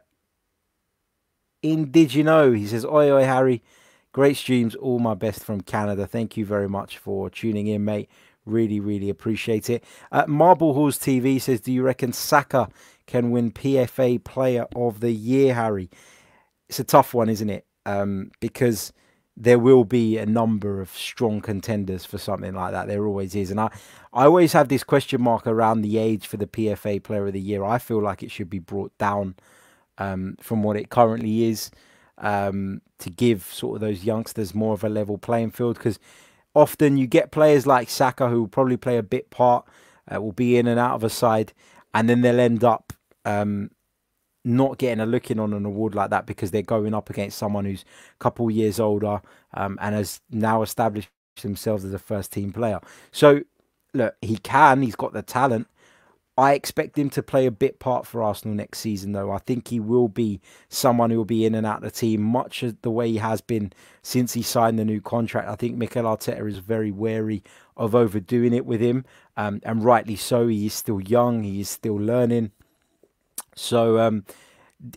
[1.62, 2.52] in Did You Know?
[2.52, 3.64] He says, Oi, oi, Harry.
[4.12, 4.76] Great streams.
[4.76, 6.08] All my best from Canada.
[6.08, 8.10] Thank you very much for tuning in, mate.
[8.46, 9.84] Really, really appreciate it.
[10.12, 12.70] Uh, Marble Halls TV says, Do you reckon Saka
[13.08, 15.90] can win PFA Player of the Year, Harry?
[16.70, 17.66] It's a tough one, isn't it?
[17.86, 18.94] Um, because
[19.38, 22.88] there will be a number of strong contenders for something like that.
[22.88, 23.52] There always is.
[23.52, 23.70] And I,
[24.14, 27.42] I always have this question mark around the age for the PFA Player of the
[27.42, 27.64] Year.
[27.64, 29.36] I feel like it should be brought down
[29.98, 31.70] um, from what it currently is
[32.18, 36.00] um, to give sort of those youngsters more of a level playing field because
[36.56, 39.68] often you get players like Saka who will probably play a bit part,
[40.14, 41.54] uh, will be in and out of a side,
[41.94, 42.94] and then they'll end up
[43.26, 43.70] um,
[44.44, 47.38] not getting a look in on an award like that because they're going up against
[47.38, 49.22] someone who's a couple years older
[49.54, 51.10] um, and has now established
[51.42, 52.80] themselves as a first team player.
[53.12, 53.42] So,
[53.94, 55.68] look, he can, he's got the talent.
[56.38, 59.32] I expect him to play a bit part for Arsenal next season, though.
[59.32, 62.22] I think he will be someone who will be in and out of the team,
[62.22, 63.72] much as the way he has been
[64.02, 65.48] since he signed the new contract.
[65.48, 67.42] I think Mikel Arteta is very wary
[67.78, 69.06] of overdoing it with him,
[69.38, 70.48] um, and rightly so.
[70.48, 72.52] He is still young, he is still learning.
[73.56, 74.26] So, um,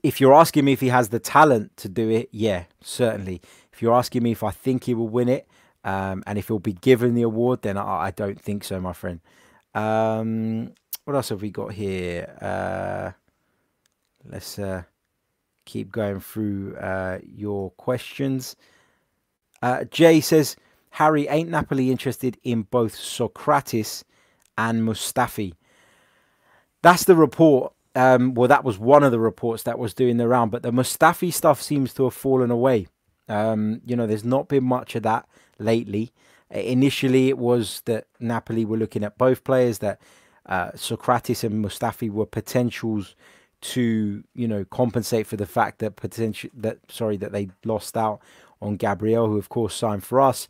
[0.03, 3.41] if you're asking me if he has the talent to do it, yeah, certainly.
[3.73, 5.47] If you're asking me if I think he will win it,
[5.85, 8.93] um, and if he'll be given the award, then I, I don't think so, my
[8.93, 9.21] friend.
[11.09, 12.37] What else have we got here?
[12.39, 13.13] Uh,
[14.31, 14.83] let's uh,
[15.65, 18.57] keep going through uh, your questions.
[19.63, 20.55] Uh, Jay says,
[20.91, 24.05] Harry, ain't Napoli interested in both Sokratis
[24.59, 25.55] and Mustafi?
[26.83, 27.73] That's the report.
[27.95, 30.73] Um, well, that was one of the reports that was doing the round, but the
[30.73, 32.87] Mustafi stuff seems to have fallen away.
[33.31, 35.27] Um, you know, there's not been much of that
[35.59, 36.13] lately.
[36.51, 40.03] Initially, it was that Napoli were looking at both players, that
[40.49, 43.15] uh, Sokratis and Mustafi were potentials
[43.61, 48.21] to you know compensate for the fact that potential that sorry that they lost out
[48.61, 50.49] on Gabriel, who of course signed for us.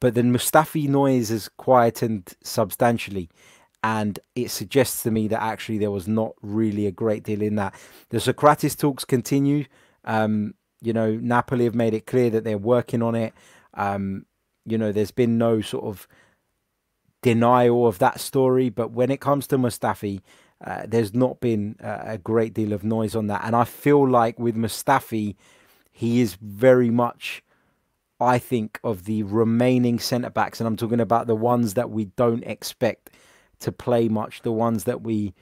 [0.00, 3.28] But then Mustafi noise has quietened substantially,
[3.84, 7.56] and it suggests to me that actually there was not really a great deal in
[7.56, 7.74] that.
[8.08, 9.66] The Sokratis talks continue.
[10.04, 13.32] Um, you know, Napoli have made it clear that they're working on it.
[13.74, 14.26] Um,
[14.64, 16.08] you know, there's been no sort of
[17.22, 18.68] denial of that story.
[18.68, 20.20] But when it comes to Mustafi,
[20.64, 23.42] uh, there's not been a great deal of noise on that.
[23.44, 25.34] And I feel like with Mustafi,
[25.90, 27.42] he is very much,
[28.20, 30.60] I think, of the remaining centre backs.
[30.60, 33.10] And I'm talking about the ones that we don't expect
[33.60, 35.34] to play much, the ones that we,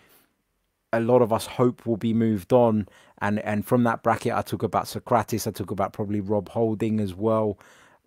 [0.92, 2.88] a lot of us hope will be moved on.
[3.18, 5.46] And, and from that bracket, I talk about Sokratis.
[5.46, 7.58] I talk about probably Rob Holding as well.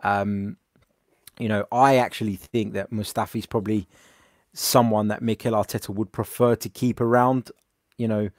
[0.01, 0.57] Um,
[1.39, 3.87] you know, I actually think that Mustafi's probably
[4.53, 7.51] someone that Mikel Arteta would prefer to keep around,
[7.97, 8.29] you know,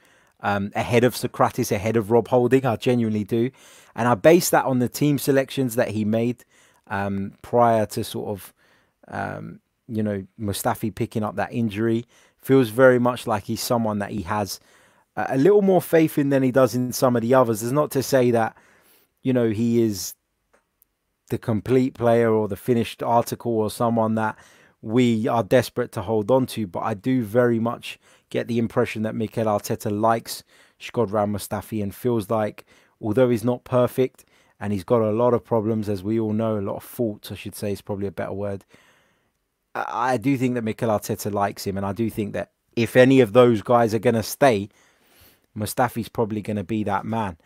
[0.41, 2.67] um, ahead of Sokratis, ahead of Rob Holding.
[2.67, 3.51] I genuinely do.
[3.95, 6.45] And I base that on the team selections that he made
[6.89, 8.55] um, prior to sort of,
[9.09, 12.05] um, you know, Mustafi picking up that injury.
[12.39, 14.61] Feels very much like he's someone that he has
[15.17, 17.63] a little more faith in than he does in some of the others.
[17.63, 18.57] It's not to say that,
[19.23, 20.15] you know, he is
[21.31, 24.37] the complete player or the finished article or someone that
[24.83, 26.67] we are desperate to hold on to.
[26.67, 27.99] But I do very much
[28.31, 30.43] get the impression that Mikel Arteta likes
[30.81, 32.67] Shkodran Mustafi and feels like,
[33.01, 34.25] although he's not perfect
[34.61, 37.33] and he's got a lot of problems, as we all know, a lot of faults,
[37.33, 38.65] I should say, is probably a better word.
[39.75, 43.21] I do think that Mikel Arteta likes him, and I do think that if any
[43.21, 44.69] of those guys are going to stay,
[45.57, 47.37] Mustafi's probably going to be that man.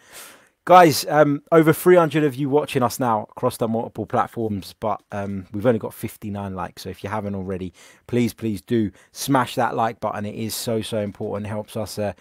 [0.68, 5.46] Guys, um, over 300 of you watching us now across the multiple platforms, but um,
[5.50, 6.82] we've only got 59 likes.
[6.82, 7.72] So if you haven't already,
[8.06, 10.26] please, please do smash that like button.
[10.26, 11.46] It is so, so important.
[11.46, 12.12] It helps us uh,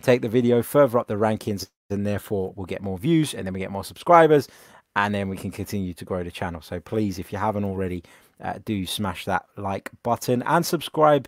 [0.00, 3.52] take the video further up the rankings, and therefore we'll get more views, and then
[3.52, 4.46] we get more subscribers,
[4.94, 6.62] and then we can continue to grow the channel.
[6.62, 8.04] So please, if you haven't already,
[8.40, 11.26] uh, do smash that like button and subscribe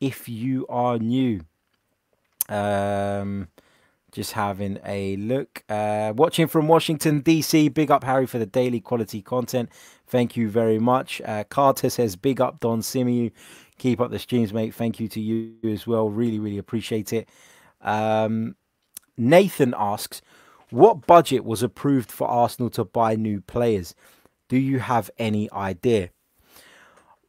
[0.00, 1.40] if you are new.
[2.48, 3.48] Um,
[4.12, 5.64] just having a look.
[5.68, 7.70] Uh, watching from Washington, D.C.
[7.70, 9.70] Big up, Harry, for the daily quality content.
[10.06, 11.22] Thank you very much.
[11.24, 13.32] Uh, Carter says, Big up, Don Symeou.
[13.78, 14.74] Keep up the streams, mate.
[14.74, 16.10] Thank you to you as well.
[16.10, 17.28] Really, really appreciate it.
[17.80, 18.54] Um,
[19.16, 20.20] Nathan asks,
[20.70, 23.94] What budget was approved for Arsenal to buy new players?
[24.48, 26.10] Do you have any idea?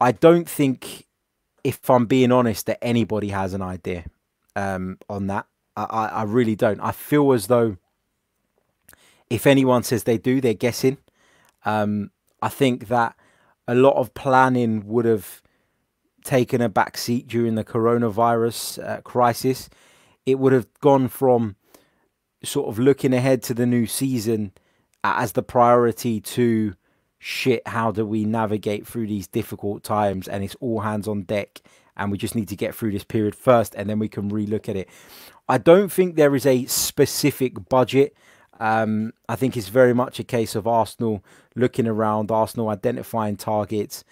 [0.02, 1.08] I don't think,
[1.64, 4.04] if I'm being honest, that anybody has an idea
[4.58, 5.46] um, on that.
[5.76, 6.80] I, I really don't.
[6.80, 7.78] I feel as though
[9.30, 10.98] if anyone says they do, they're guessing.
[11.66, 13.16] Um, I think that
[13.68, 15.42] a lot of planning would have
[16.24, 19.70] taken a back seat during the coronavirus uh, crisis.
[20.26, 21.56] It would have gone from
[22.44, 24.52] sort of looking ahead to the new season
[25.04, 26.76] as the priority to
[27.20, 30.28] shit, how do we navigate through these difficult times?
[30.28, 31.62] And it's all hands on deck.
[31.96, 34.68] And we just need to get through this period first, and then we can relook
[34.68, 34.90] at it.
[35.48, 38.16] I don't think there is a specific budget.
[38.60, 41.24] Um, I think it's very much a case of Arsenal
[41.56, 44.04] looking around, Arsenal identifying targets,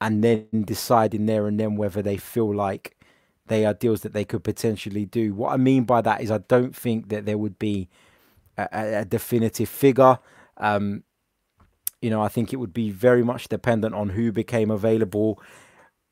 [0.00, 2.96] and then deciding there and then whether they feel like
[3.46, 5.34] they are deals that they could potentially do.
[5.34, 7.88] What I mean by that is I don't think that there would be
[8.56, 10.18] a, a definitive figure.
[10.56, 11.04] Um,
[12.00, 15.40] you know, I think it would be very much dependent on who became available,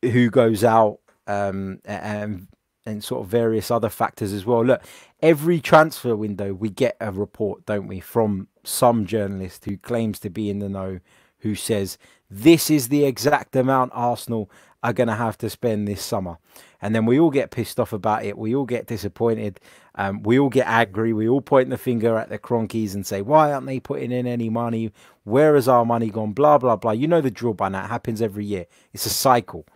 [0.03, 2.49] who goes out, um, and
[2.89, 4.65] and sort of various other factors as well.
[4.65, 4.83] Look,
[5.21, 10.31] every transfer window we get a report, don't we, from some journalist who claims to
[10.31, 11.01] be in the know,
[11.41, 11.99] who says
[12.31, 14.51] this is the exact amount Arsenal
[14.83, 16.39] are going to have to spend this summer.
[16.81, 18.39] And then we all get pissed off about it.
[18.39, 19.61] We all get disappointed.
[19.97, 21.13] Um, we all get angry.
[21.13, 24.27] We all point the finger at the Kroenkes and say, why aren't they putting in
[24.27, 24.93] any money?
[25.25, 26.33] Where has our money gone?
[26.33, 26.93] Blah, blah, blah.
[26.93, 27.85] You know the drill by now.
[27.85, 28.67] It happens every year.
[28.93, 29.67] It's a cycle.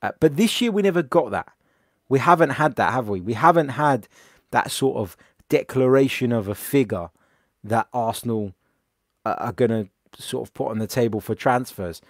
[0.00, 1.52] Uh, but this year we never got that.
[2.08, 3.20] We haven't had that, have we?
[3.20, 4.08] We haven't had
[4.50, 5.16] that sort of
[5.48, 7.10] declaration of a figure
[7.64, 8.54] that Arsenal
[9.24, 12.00] are going to sort of put on the table for transfers.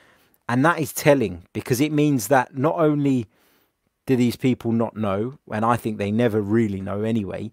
[0.49, 3.27] And that is telling because it means that not only
[4.07, 7.53] do these people not know, and I think they never really know anyway,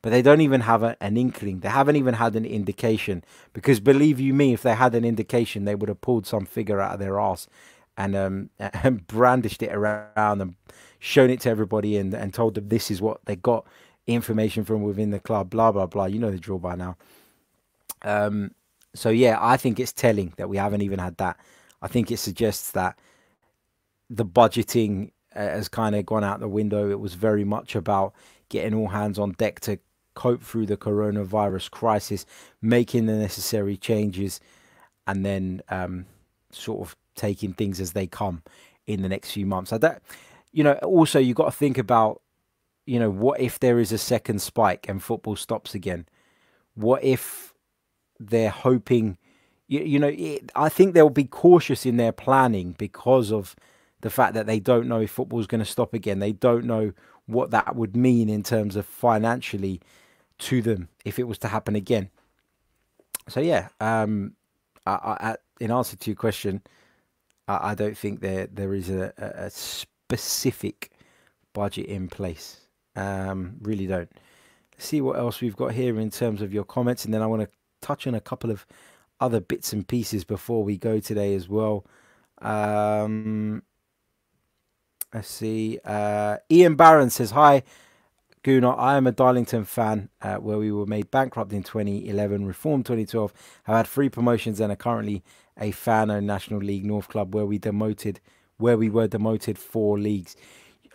[0.00, 1.60] but they don't even have a, an inkling.
[1.60, 3.22] They haven't even had an indication.
[3.52, 6.80] Because believe you me, if they had an indication, they would have pulled some figure
[6.80, 7.46] out of their ass
[8.02, 10.54] and um, and brandished it around and
[10.98, 13.66] shown it to everybody and, and told them this is what they got
[14.06, 16.06] information from within the club, blah, blah, blah.
[16.06, 16.96] You know the drill by now.
[18.02, 18.52] Um,
[18.94, 21.38] so, yeah, I think it's telling that we haven't even had that.
[21.80, 22.98] I think it suggests that
[24.10, 26.90] the budgeting uh, has kind of gone out the window.
[26.90, 28.12] It was very much about
[28.48, 29.78] getting all hands on deck to
[30.14, 32.26] cope through the coronavirus crisis,
[32.60, 34.40] making the necessary changes,
[35.06, 36.06] and then um,
[36.50, 38.42] sort of taking things as they come
[38.86, 39.70] in the next few months.
[39.70, 40.02] So that,
[40.52, 42.20] you know, also you got to think about,
[42.86, 46.06] you know, what if there is a second spike and football stops again?
[46.74, 47.54] What if
[48.18, 49.18] they're hoping
[49.72, 53.56] you, you know, it, I think they'll be cautious in their planning because of
[54.02, 56.18] the fact that they don't know if football's going to stop again.
[56.18, 56.92] They don't know
[57.24, 59.80] what that would mean in terms of financially
[60.40, 62.10] to them if it was to happen again.
[63.28, 64.34] So yeah, um,
[64.86, 66.60] I, I, in answer to your question,
[67.48, 70.90] I, I don't think there there is a, a, specific
[71.52, 72.60] budget in place.
[72.96, 74.10] Um, really don't.
[74.72, 77.26] Let's see what else we've got here in terms of your comments, and then I
[77.26, 77.48] want to
[77.80, 78.66] touch on a couple of
[79.20, 81.86] other bits and pieces before we go today as well.
[82.40, 83.62] Um,
[85.14, 85.78] let's see.
[85.84, 87.62] Uh, Ian Barron says, Hi,
[88.42, 88.76] Gunnar.
[88.76, 93.32] I am a Darlington fan uh, where we were made bankrupt in 2011, reformed 2012.
[93.66, 95.22] I've had three promotions and are currently
[95.60, 98.20] a fan of National League North Club where we demoted,
[98.58, 100.36] where we were demoted four leagues.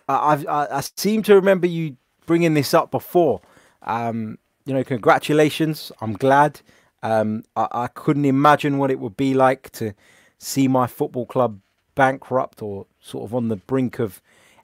[0.09, 3.41] I, I, I seem to remember you bringing this up before.
[3.83, 5.91] Um, you know, congratulations.
[6.01, 6.61] I'm glad.
[7.03, 9.93] Um, I, I couldn't imagine what it would be like to
[10.37, 11.59] see my football club
[11.95, 14.21] bankrupt or sort of on the brink of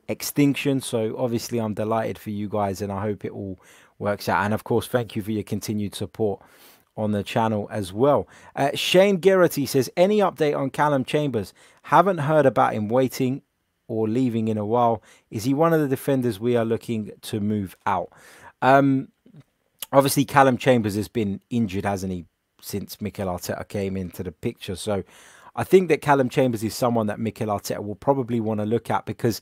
[0.08, 0.82] extinction.
[0.82, 3.60] So obviously, I'm delighted for you guys, and I hope it all
[4.00, 4.44] works out.
[4.44, 6.42] And of course, thank you for your continued support
[6.96, 8.28] on the channel as well.
[8.56, 11.54] Uh, Shane Gerrity says, any update on Callum Chambers?
[11.84, 13.42] Haven't heard about him waiting
[13.88, 15.02] or leaving in a while.
[15.30, 18.10] Is he one of the defenders we are looking to move out?
[18.62, 19.10] Um,
[19.92, 22.26] obviously Callum Chambers has been injured, hasn't he,
[22.62, 24.76] since Mikel Arteta came into the picture.
[24.76, 25.04] So
[25.56, 28.90] I think that Callum Chambers is someone that Mikel Arteta will probably want to look
[28.90, 29.42] at because,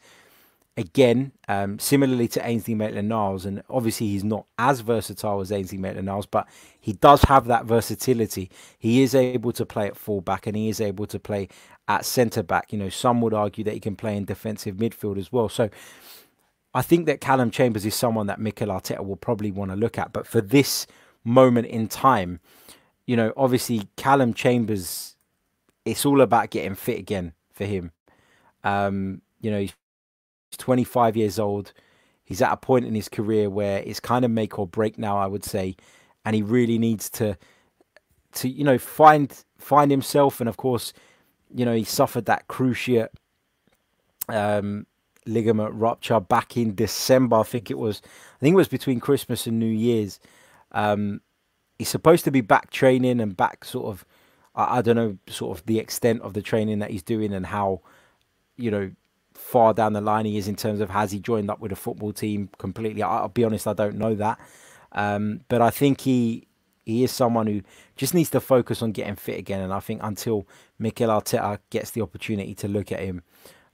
[0.77, 6.25] again, um, similarly to Ainsley Maitland-Niles, and obviously he's not as versatile as Ainsley Maitland-Niles,
[6.25, 6.47] but
[6.79, 8.49] he does have that versatility.
[8.79, 11.49] He is able to play at fullback and he is able to play
[11.87, 12.71] at centre back.
[12.71, 15.49] You know, some would argue that he can play in defensive midfield as well.
[15.49, 15.69] So
[16.73, 19.97] I think that Callum Chambers is someone that Mikel Arteta will probably want to look
[19.97, 20.13] at.
[20.13, 20.87] But for this
[21.23, 22.39] moment in time,
[23.05, 25.15] you know, obviously Callum Chambers,
[25.83, 27.91] it's all about getting fit again for him.
[28.63, 29.73] Um, you know, he's
[30.57, 31.73] 25 years old.
[32.23, 35.17] He's at a point in his career where it's kind of make or break now,
[35.17, 35.75] I would say,
[36.23, 37.37] and he really needs to,
[38.33, 40.39] to you know, find find himself.
[40.39, 40.93] And of course,
[41.53, 43.09] you know, he suffered that cruciate
[44.29, 44.85] um,
[45.25, 47.37] ligament rupture back in December.
[47.37, 48.01] I think it was.
[48.05, 50.19] I think it was between Christmas and New Year's.
[50.71, 51.21] Um,
[51.77, 54.05] he's supposed to be back training and back sort of.
[54.55, 57.45] I, I don't know, sort of the extent of the training that he's doing and
[57.45, 57.81] how,
[58.57, 58.91] you know,
[59.41, 61.75] far down the line he is in terms of has he joined up with a
[61.75, 63.03] football team completely.
[63.03, 64.39] I'll be honest, I don't know that.
[64.93, 66.47] Um, but I think he
[66.85, 67.61] he is someone who
[67.95, 69.61] just needs to focus on getting fit again.
[69.61, 70.47] And I think until
[70.79, 73.23] Mikel Arteta gets the opportunity to look at him,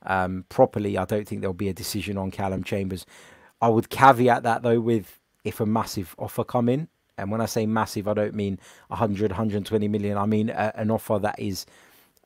[0.03, 3.05] um, properly, I don't think there'll be a decision on Callum Chambers.
[3.61, 6.87] I would caveat that though with if a massive offer come in,
[7.17, 10.17] and when I say massive, I don't mean 100, 120 million.
[10.17, 11.65] I mean a, an offer that is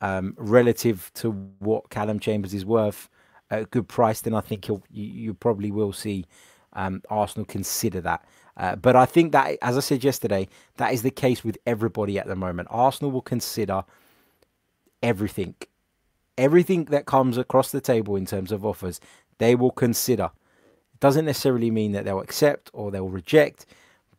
[0.01, 3.09] um, relative to what Callum Chambers is worth
[3.51, 4.21] a good price.
[4.21, 6.25] Then I think you, you probably will see
[6.73, 8.25] um, Arsenal consider that.
[8.57, 10.47] Uh, but I think that, as I said yesterday,
[10.77, 12.67] that is the case with everybody at the moment.
[12.71, 13.83] Arsenal will consider
[15.01, 15.55] everything.
[16.37, 18.99] Everything that comes across the table in terms of offers,
[19.37, 20.31] they will consider.
[20.93, 23.65] It doesn't necessarily mean that they'll accept or they'll reject,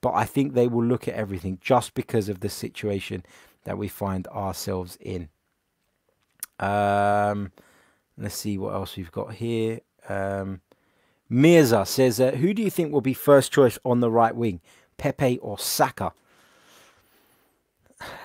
[0.00, 3.24] but I think they will look at everything just because of the situation
[3.64, 5.28] that we find ourselves in.
[6.58, 7.52] Um,
[8.18, 9.80] let's see what else we've got here.
[10.08, 10.60] Um,
[11.28, 14.60] Mirza says, uh, Who do you think will be first choice on the right wing,
[14.98, 16.12] Pepe or Saka?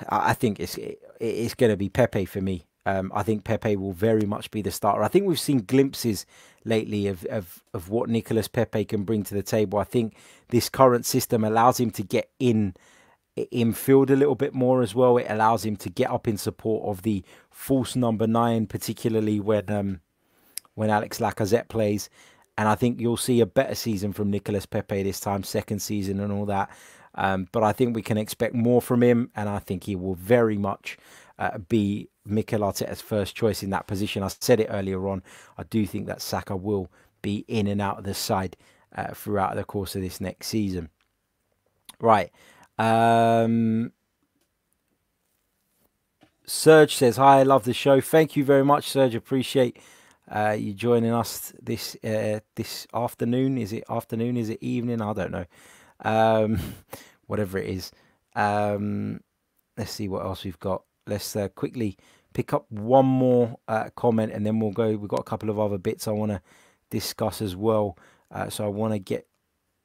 [0.09, 0.77] I think it's
[1.19, 2.65] it's going to be Pepe for me.
[2.85, 5.03] Um, I think Pepe will very much be the starter.
[5.03, 6.25] I think we've seen glimpses
[6.63, 9.77] lately of, of, of what Nicolas Pepe can bring to the table.
[9.77, 10.15] I think
[10.49, 12.75] this current system allows him to get in
[13.51, 15.17] in field a little bit more as well.
[15.17, 19.69] It allows him to get up in support of the false number nine, particularly when
[19.69, 20.01] um,
[20.75, 22.09] when Alex Lacazette plays.
[22.57, 26.19] And I think you'll see a better season from Nicolas Pepe this time, second season
[26.19, 26.69] and all that.
[27.13, 30.15] Um, but I think we can expect more from him, and I think he will
[30.15, 30.97] very much
[31.39, 34.23] uh, be Mikel Arteta's first choice in that position.
[34.23, 35.23] I said it earlier on.
[35.57, 38.55] I do think that Saka will be in and out of the side
[38.95, 40.89] uh, throughout the course of this next season.
[41.99, 42.31] Right.
[42.77, 43.91] Um,
[46.45, 47.99] Serge says, Hi, I love the show.
[48.01, 49.15] Thank you very much, Serge.
[49.15, 49.77] Appreciate
[50.29, 53.57] uh, you joining us this uh, this afternoon.
[53.57, 54.37] Is it afternoon?
[54.37, 55.01] Is it evening?
[55.01, 55.45] I don't know
[56.03, 56.59] um,
[57.27, 57.91] whatever it is.
[58.35, 59.21] Um,
[59.77, 60.83] let's see what else we've got.
[61.05, 61.97] Let's uh, quickly
[62.33, 64.95] pick up one more uh, comment and then we'll go.
[64.95, 66.41] We've got a couple of other bits I want to
[66.89, 67.97] discuss as well.
[68.31, 69.27] Uh, so I want to get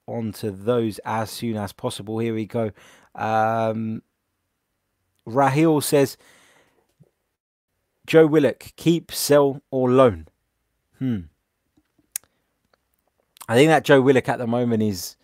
[0.07, 2.19] onto those as soon as possible.
[2.19, 2.73] Here we go.
[3.15, 4.03] Um,
[5.27, 6.17] Rahil says,
[8.07, 10.29] Joe Willock, keep, sell, or loan?
[10.99, 11.21] Hmm.
[13.49, 15.17] I think that Joe Willock at the moment is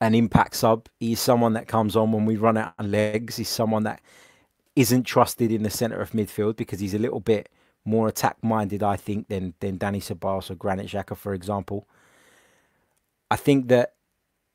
[0.00, 0.88] an impact sub.
[1.00, 3.36] He's someone that comes on when we run out of legs.
[3.36, 4.00] He's someone that
[4.76, 7.48] isn't trusted in the centre of midfield because he's a little bit
[7.84, 11.88] more attack minded, I think, than than Dani Ceballos or Granit Xhaka, for example.
[13.30, 13.94] I think that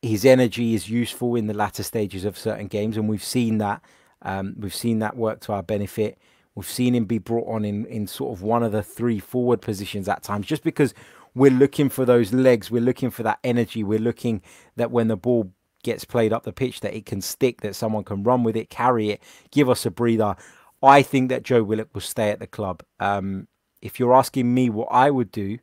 [0.02, 3.82] his energy is useful in the latter stages of certain games, and we've seen that.
[4.22, 6.18] Um, we've seen that work to our benefit.
[6.56, 9.62] We've seen him be brought on in, in sort of one of the three forward
[9.62, 10.94] positions at times, just because
[11.36, 12.72] we're looking for those legs.
[12.72, 13.84] We're looking for that energy.
[13.84, 14.42] We're looking
[14.76, 15.52] that when the ball
[15.84, 18.70] gets played up the pitch, that it can stick, that someone can run with it,
[18.70, 19.22] carry it,
[19.52, 20.36] give us a breather.
[20.82, 22.84] I think that Joe Willock will stay at the club.
[23.00, 23.48] Um,
[23.82, 25.60] if you're asking me what I would do,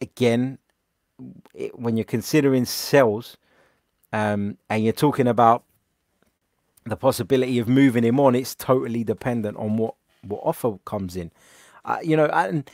[0.00, 0.58] again,
[1.54, 3.36] it, when you're considering sales
[4.12, 5.64] um, and you're talking about
[6.84, 11.30] the possibility of moving him on, it's totally dependent on what, what offer comes in.
[11.84, 12.68] Uh, you know, and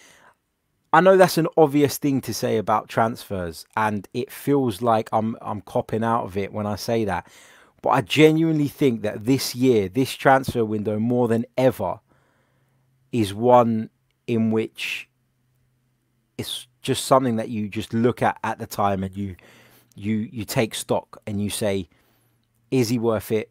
[0.93, 5.37] I know that's an obvious thing to say about transfers, and it feels like I'm
[5.43, 7.27] I'm copping out of it when I say that.
[7.83, 12.01] But I genuinely think that this year, this transfer window, more than ever,
[13.13, 13.91] is one
[14.27, 15.09] in which
[16.37, 19.37] it's just something that you just look at at the time and you
[19.95, 21.89] you you take stock and you say,
[22.71, 23.51] is he worth it?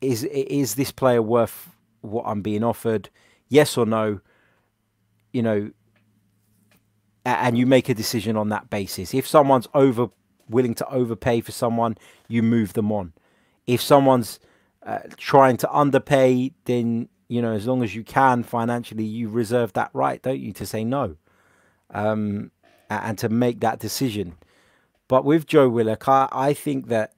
[0.00, 1.70] Is is this player worth
[2.02, 3.08] what I'm being offered?
[3.48, 4.20] Yes or no?
[5.32, 5.70] You know,
[7.24, 9.14] and you make a decision on that basis.
[9.14, 10.08] If someone's over
[10.48, 11.96] willing to overpay for someone,
[12.28, 13.12] you move them on.
[13.66, 14.38] If someone's
[14.84, 19.72] uh, trying to underpay, then you know as long as you can financially, you reserve
[19.72, 21.16] that right, don't you, to say no,
[21.90, 22.50] um,
[22.90, 24.34] and to make that decision.
[25.08, 27.12] But with Joe Willock, I, I think that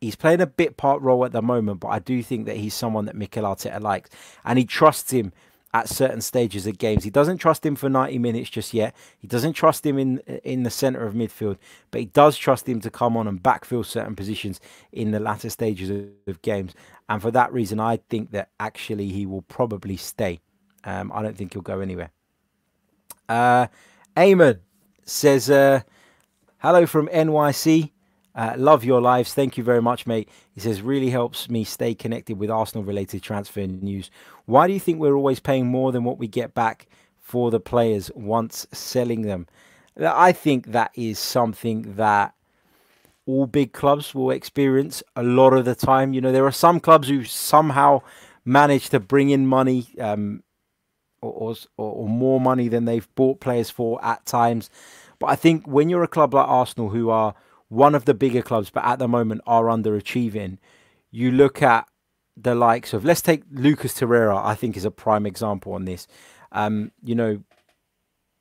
[0.00, 2.74] he's playing a bit part role at the moment, but I do think that he's
[2.74, 4.10] someone that Mikel Arteta likes,
[4.44, 5.32] and he trusts him
[5.74, 7.04] at certain stages of games.
[7.04, 8.94] He doesn't trust him for 90 minutes just yet.
[9.18, 11.58] He doesn't trust him in in the centre of midfield,
[11.90, 14.60] but he does trust him to come on and backfill certain positions
[14.92, 16.74] in the latter stages of, of games.
[17.08, 20.40] And for that reason, I think that actually he will probably stay.
[20.84, 22.10] Um, I don't think he'll go anywhere.
[23.28, 23.66] Uh,
[24.18, 24.58] Eamon
[25.04, 25.82] says, uh,
[26.58, 27.92] hello from NYC.
[28.34, 29.32] Uh, love your lives.
[29.32, 30.28] Thank you very much, mate.
[30.52, 34.10] He says, really helps me stay connected with Arsenal related transfer news.
[34.46, 36.88] Why do you think we're always paying more than what we get back
[37.20, 39.46] for the players once selling them?
[39.96, 42.34] I think that is something that
[43.24, 46.12] all big clubs will experience a lot of the time.
[46.12, 48.02] You know, there are some clubs who somehow
[48.44, 50.42] manage to bring in money um,
[51.20, 54.70] or, or, or more money than they've bought players for at times.
[55.18, 57.34] But I think when you're a club like Arsenal who are
[57.68, 60.58] one of the bigger clubs, but at the moment are underachieving.
[61.10, 61.88] You look at
[62.36, 66.06] the likes of, let's take Lucas Torreira, I think is a prime example on this.
[66.52, 67.42] Um, you know,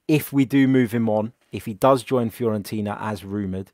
[0.08, 3.72] if we do move him on, if he does join Fiorentina as rumoured,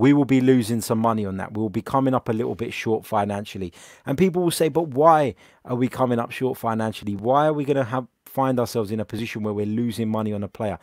[0.00, 1.52] we will be losing some money on that.
[1.52, 3.70] We'll be coming up a little bit short financially.
[4.06, 5.34] And people will say, but why
[5.66, 7.16] are we coming up short financially?
[7.16, 10.32] Why are we going to have find ourselves in a position where we're losing money
[10.32, 10.78] on a player?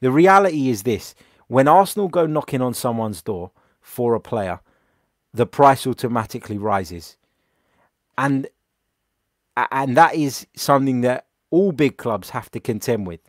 [0.00, 1.14] The reality is this
[1.46, 4.58] when Arsenal go knocking on someone's door for a player,
[5.32, 7.16] the price automatically rises.
[8.18, 8.48] And
[9.70, 13.20] and that is something that all big clubs have to contend with.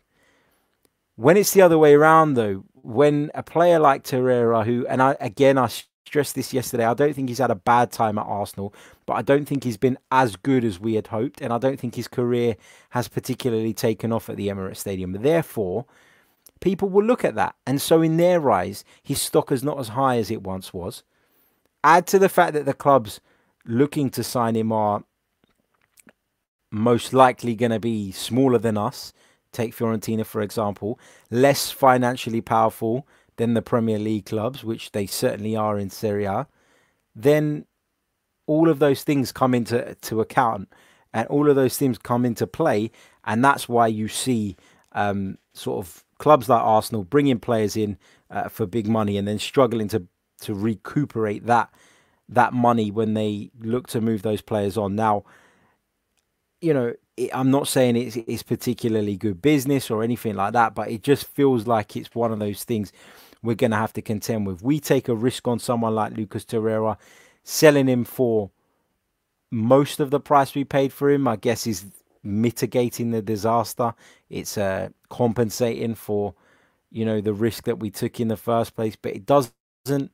[1.15, 5.17] When it's the other way around, though, when a player like Torreira, who, and I
[5.19, 5.67] again, I
[6.05, 8.73] stressed this yesterday, I don't think he's had a bad time at Arsenal,
[9.05, 11.77] but I don't think he's been as good as we had hoped, and I don't
[11.77, 12.55] think his career
[12.91, 15.11] has particularly taken off at the Emirates Stadium.
[15.11, 15.85] Therefore,
[16.61, 19.89] people will look at that, and so in their eyes, his stock is not as
[19.89, 21.03] high as it once was.
[21.83, 23.19] Add to the fact that the clubs
[23.65, 25.03] looking to sign him are
[26.71, 29.11] most likely going to be smaller than us.
[29.51, 30.99] Take Fiorentina, for example,
[31.31, 36.47] less financially powerful than the Premier League clubs, which they certainly are in Serie A.
[37.15, 37.65] Then
[38.45, 40.69] all of those things come into to account,
[41.13, 42.91] and all of those things come into play,
[43.25, 44.55] and that's why you see
[44.93, 47.97] um, sort of clubs like Arsenal bringing players in
[48.29, 50.03] uh, for big money and then struggling to
[50.41, 51.69] to recuperate that
[52.29, 54.95] that money when they look to move those players on.
[54.95, 55.23] Now,
[56.61, 60.76] you know, it, I'm not saying it's, it's particularly good business or anything like that,
[60.76, 62.91] but it just feels like it's one of those things
[63.43, 64.61] we're going to have to contend with.
[64.61, 66.97] We take a risk on someone like Lucas Torreira,
[67.43, 68.51] selling him for
[69.51, 71.86] most of the price we paid for him, I guess, is
[72.24, 73.93] mitigating the disaster.
[74.30, 76.34] It's uh, compensating for,
[76.91, 80.13] you know, the risk that we took in the first place, but it doesn't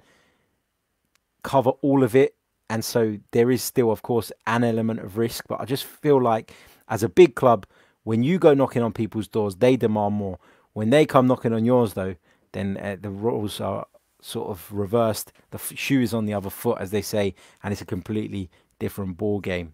[1.43, 2.35] cover all of it
[2.69, 5.45] and so there is still, of course, an element of risk.
[5.47, 6.53] But I just feel like
[6.93, 7.65] as a big club,
[8.03, 10.37] when you go knocking on people's doors, they demand more.
[10.73, 12.15] When they come knocking on yours, though,
[12.51, 13.87] then uh, the rules are
[14.21, 15.33] sort of reversed.
[15.49, 17.33] The shoe is on the other foot, as they say,
[17.63, 19.73] and it's a completely different ball game.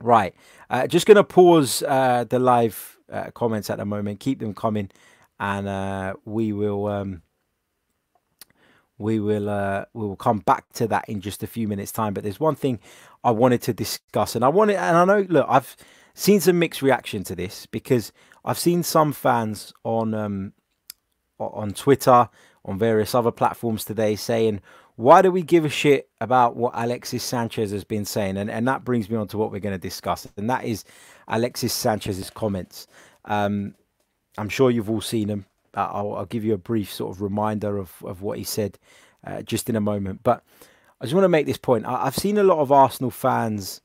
[0.00, 0.34] Right,
[0.70, 4.20] uh, just going to pause uh, the live uh, comments at the moment.
[4.20, 4.90] Keep them coming,
[5.40, 6.86] and uh, we will.
[6.86, 7.22] Um,
[8.98, 12.14] we will uh, we will come back to that in just a few minutes time
[12.14, 12.78] but there's one thing
[13.24, 15.76] i wanted to discuss and i wanted and i know look i've
[16.14, 18.12] seen some mixed reaction to this because
[18.44, 20.52] i've seen some fans on um
[21.38, 22.28] on twitter
[22.64, 24.60] on various other platforms today saying
[24.96, 28.66] why do we give a shit about what alexis sanchez has been saying and and
[28.66, 30.84] that brings me on to what we're going to discuss and that is
[31.28, 32.86] alexis sanchez's comments
[33.26, 33.74] um
[34.38, 35.46] i'm sure you've all seen them
[35.76, 38.78] I'll, I'll, give you a brief sort of reminder of, of what he said
[39.26, 40.20] uh, just in a moment.
[40.22, 40.44] But
[41.00, 41.86] I just want to make this point.
[41.86, 43.80] I, have seen a lot of Arsenal fans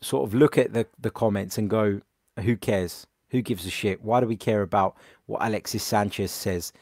[0.00, 2.00] sort of look at the, the comments and go,
[2.40, 3.06] who cares?
[3.30, 4.02] Who gives a shit?
[4.02, 4.96] Why do we care about
[5.26, 6.72] what Alexis Sanchez says?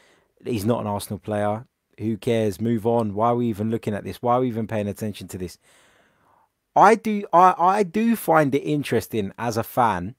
[0.43, 1.65] He's not an Arsenal player.
[1.99, 2.61] Who cares?
[2.61, 3.13] Move on.
[3.13, 4.21] Why are we even looking at this?
[4.21, 5.57] Why are we even paying attention to this?
[6.75, 10.15] I do I, I do find it interesting as a fan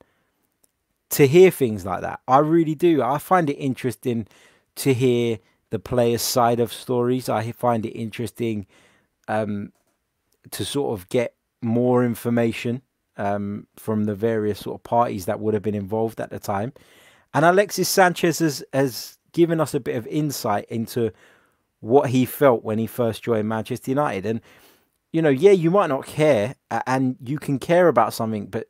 [1.11, 2.21] to hear things like that.
[2.29, 3.03] I really do.
[3.03, 4.27] I find it interesting
[4.77, 5.39] to hear
[5.71, 7.29] the player's side of stories.
[7.29, 8.67] I find it interesting
[9.27, 9.73] um,
[10.51, 12.83] to sort of get more information
[13.21, 16.73] um, from the various sort of parties that would have been involved at the time.
[17.35, 21.13] And Alexis Sanchez has, has given us a bit of insight into
[21.81, 24.25] what he felt when he first joined Manchester United.
[24.25, 24.41] And,
[25.13, 26.55] you know, yeah, you might not care
[26.87, 28.69] and you can care about something, but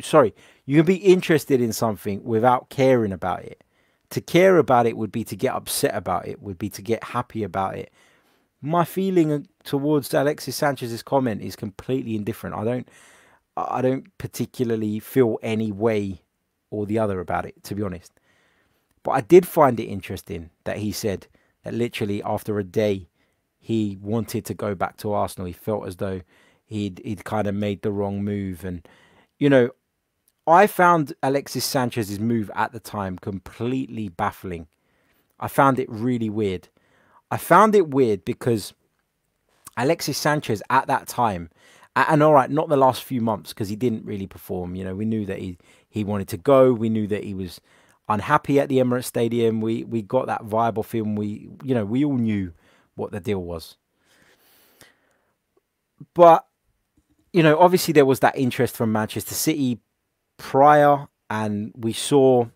[0.00, 3.62] sorry, you can be interested in something without caring about it.
[4.10, 7.04] To care about it would be to get upset about it, would be to get
[7.04, 7.92] happy about it.
[8.62, 12.56] My feeling towards Alexis Sanchez's comment is completely indifferent.
[12.56, 12.88] I don't
[13.56, 16.22] I don't particularly feel any way
[16.70, 18.12] or the other about it, to be honest.
[19.02, 21.28] But I did find it interesting that he said
[21.62, 23.08] that literally after a day
[23.58, 25.46] he wanted to go back to Arsenal.
[25.46, 26.22] He felt as though
[26.64, 28.86] he'd he'd kind of made the wrong move and
[29.38, 29.70] you know,
[30.46, 34.68] I found Alexis Sanchez's move at the time completely baffling.
[35.40, 36.68] I found it really weird.
[37.30, 38.74] I found it weird because
[39.76, 41.50] Alexis Sanchez at that time,
[41.96, 44.74] and all right, not the last few months because he didn't really perform.
[44.74, 46.72] You know, we knew that he he wanted to go.
[46.72, 47.60] We knew that he was
[48.08, 49.60] unhappy at the Emirates Stadium.
[49.60, 51.14] We we got that viable feeling.
[51.14, 52.52] We you know we all knew
[52.96, 53.76] what the deal was.
[56.14, 56.46] But
[57.32, 59.80] you know, obviously there was that interest from Manchester City
[60.36, 62.46] prior, and we saw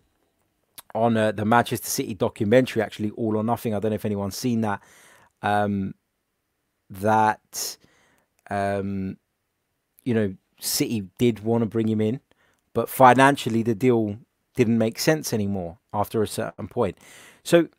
[0.95, 3.73] on uh, the Manchester City documentary, actually, All or Nothing.
[3.73, 4.81] I don't know if anyone's seen that.
[5.41, 5.93] Um,
[6.89, 7.77] that
[8.49, 9.17] um,
[10.03, 12.19] you know, City did want to bring him in,
[12.73, 14.17] but financially the deal
[14.55, 16.97] didn't make sense anymore after a certain point.
[17.43, 17.69] So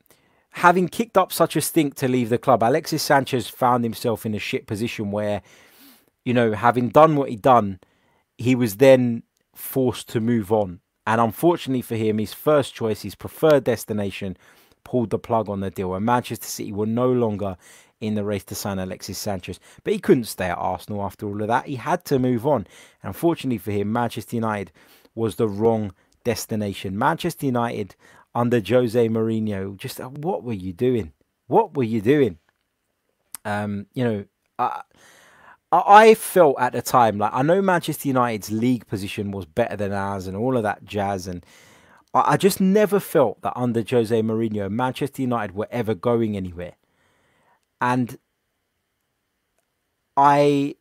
[0.50, 4.34] having kicked up such a stink to leave the club, Alexis Sanchez found himself in
[4.34, 5.42] a shit position where,
[6.24, 7.80] you know, having done what he'd done,
[8.38, 9.22] he was then
[9.54, 10.80] forced to move on.
[11.06, 14.36] And unfortunately for him, his first choice, his preferred destination,
[14.84, 15.94] pulled the plug on the deal.
[15.94, 17.56] And Manchester City were no longer
[18.00, 19.60] in the race to sign Alexis Sanchez.
[19.84, 21.66] But he couldn't stay at Arsenal after all of that.
[21.66, 22.66] He had to move on.
[23.02, 24.72] And unfortunately for him, Manchester United
[25.14, 25.92] was the wrong
[26.24, 26.98] destination.
[26.98, 27.94] Manchester United
[28.34, 31.12] under Jose Mourinho, just uh, what were you doing?
[31.46, 32.38] What were you doing?
[33.44, 34.24] Um, you know,
[34.58, 34.82] I,
[35.72, 39.92] I felt at the time like I know Manchester United's league position was better than
[39.92, 41.44] ours and all of that jazz, and
[42.14, 46.74] I, I just never felt that under Jose Mourinho, Manchester United were ever going anywhere.
[47.80, 48.18] And
[50.16, 50.74] I,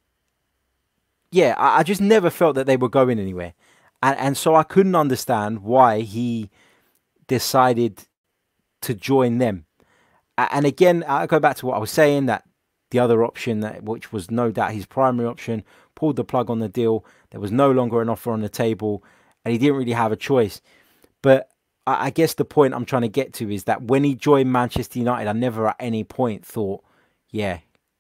[1.31, 3.53] yeah, I, I just never felt that they were going anywhere,
[4.03, 6.49] and and so I couldn't understand why he
[7.27, 8.05] decided
[8.81, 9.65] to join them.
[10.37, 12.45] And again, I go back to what I was saying that
[12.91, 15.63] the other option, that which was no doubt his primary option,
[15.95, 17.05] pulled the plug on the deal.
[17.31, 19.03] There was no longer an offer on the table,
[19.43, 20.61] and he didn't really have a choice.
[21.21, 21.49] But
[21.85, 24.99] I guess the point I'm trying to get to is that when he joined Manchester
[24.99, 26.83] United, I never at any point thought,
[27.31, 27.59] yeah,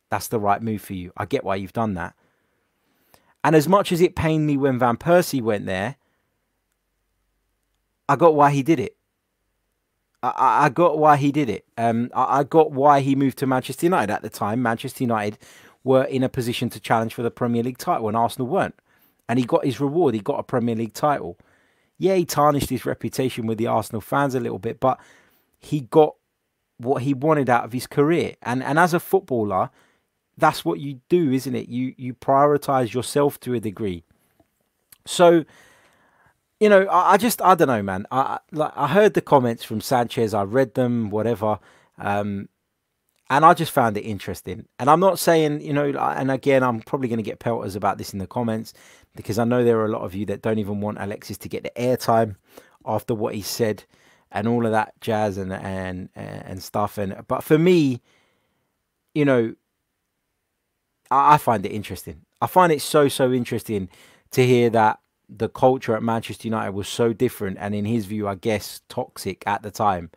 [0.09, 1.11] that's the right move for you.
[1.17, 2.15] I get why you've done that.
[3.43, 5.95] And as much as it pained me when Van Persie went there,
[8.07, 8.95] I got why he did it.
[10.21, 11.65] I, I got why he did it.
[11.77, 14.61] Um, I, I got why he moved to Manchester United at the time.
[14.61, 15.37] Manchester United
[15.83, 18.75] were in a position to challenge for the Premier League title and Arsenal weren't.
[19.29, 20.15] And he got his reward.
[20.15, 21.37] He got a Premier League title.
[21.97, 24.99] Yeah, he tarnished his reputation with the Arsenal fans a little bit, but
[25.59, 26.15] he got
[26.79, 28.35] what he wanted out of his career.
[28.41, 29.69] And and as a footballer,
[30.37, 31.69] that's what you do, isn't it?
[31.69, 34.03] You you prioritize yourself to a degree.
[35.05, 35.45] So
[36.59, 38.05] you know, I, I, just I don't know, man.
[38.11, 40.33] I like I heard the comments from Sanchez.
[40.33, 41.59] I read them, whatever,
[41.97, 42.49] um,
[43.29, 44.65] and I just found it interesting.
[44.77, 47.97] And I'm not saying, you know, and again, I'm probably going to get pelters about
[47.97, 48.73] this in the comments
[49.15, 51.49] because I know there are a lot of you that don't even want Alexis to
[51.49, 52.35] get the airtime
[52.85, 53.83] after what he said
[54.31, 56.97] and all of that jazz and and and stuff.
[56.97, 58.01] And but for me,
[59.13, 59.55] you know,
[61.11, 62.25] I, I find it interesting.
[62.41, 63.89] I find it so so interesting
[64.31, 68.27] to hear that the culture at Manchester United was so different and in his view
[68.27, 70.09] I guess toxic at the time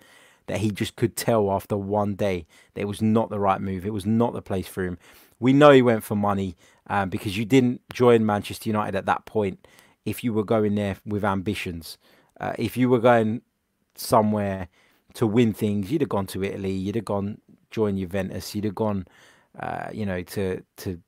[0.46, 3.86] that he just could tell after one day that it was not the right move.
[3.86, 4.98] It was not the place for him.
[5.38, 6.56] We know he went for money
[6.86, 9.66] um, because you didn't join Manchester United at that point
[10.04, 11.98] if you were going there with ambitions.
[12.40, 13.42] Uh, if you were going
[13.94, 14.68] somewhere
[15.14, 16.72] to win things, you'd have gone to Italy.
[16.72, 17.38] You'd have gone
[17.70, 18.54] join Juventus.
[18.54, 19.06] You'd have gone,
[19.58, 21.00] uh, you know, to to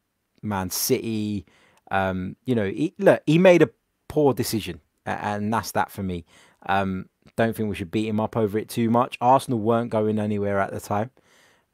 [0.42, 1.46] Man City.
[1.90, 3.70] Um, you know, he, look, he made a
[4.08, 6.24] poor decision, and that's that for me.
[6.66, 9.18] Um, don't think we should beat him up over it too much.
[9.20, 11.10] Arsenal weren't going anywhere at the time,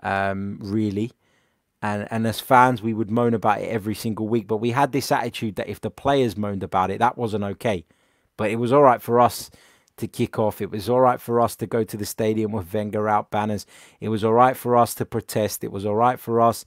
[0.03, 1.13] um, really.
[1.83, 4.47] And and as fans, we would moan about it every single week.
[4.47, 7.87] But we had this attitude that if the players moaned about it, that wasn't okay.
[8.37, 9.51] But it was all right for us
[10.01, 10.61] to kick off.
[10.61, 13.67] It was all right for us to go to the stadium with Wenger out banners.
[14.01, 15.65] It was all right for us to protest.
[15.65, 16.65] It was all right for us,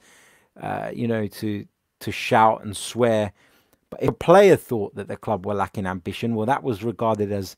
[0.60, 1.66] uh, you know, to
[2.00, 3.32] to shout and swear
[3.94, 7.32] but if a player thought that the club were lacking ambition, well, that was regarded
[7.32, 7.56] as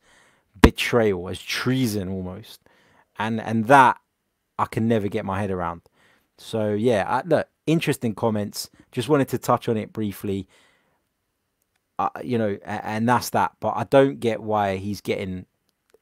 [0.61, 2.59] betrayal, as treason almost.
[3.17, 4.01] And and that
[4.59, 5.83] I can never get my head around.
[6.37, 8.69] So yeah, I, look, interesting comments.
[8.91, 10.45] Just wanted to touch on it briefly.
[11.97, 13.53] Uh, you know, and, and that's that.
[13.61, 15.45] But I don't get why he's getting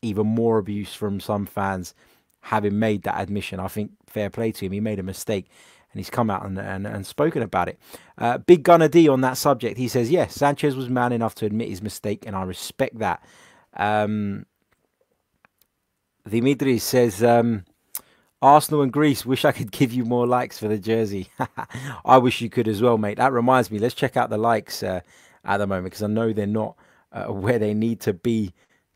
[0.04, 1.94] even more abuse from some fans
[2.42, 3.60] having made that admission.
[3.60, 4.72] I think fair play to him.
[4.72, 5.48] He made a mistake
[5.94, 7.80] and he's come out and, and, and spoken about it.
[8.18, 11.46] Uh, Big Gunner D on that subject, he says, yes, Sanchez was man enough to
[11.46, 13.24] admit his mistake, and I respect that.
[13.76, 14.46] Um,
[16.28, 17.66] Dimitri says, um,
[18.42, 21.30] Arsenal and Greece, wish I could give you more likes for the jersey.
[22.06, 23.18] I wish you could as well, mate.
[23.18, 25.02] That reminds me, let's check out the likes uh,
[25.46, 26.76] at the moment because I know they're not
[27.12, 28.52] uh, where they need to be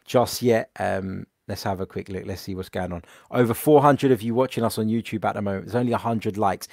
[0.07, 0.71] just yet.
[0.79, 2.25] Um, Let's have a quick look.
[2.25, 3.03] Let's see what's going on.
[3.31, 5.65] Over 400 of you watching us on YouTube at the moment.
[5.65, 6.67] There's only 100 likes.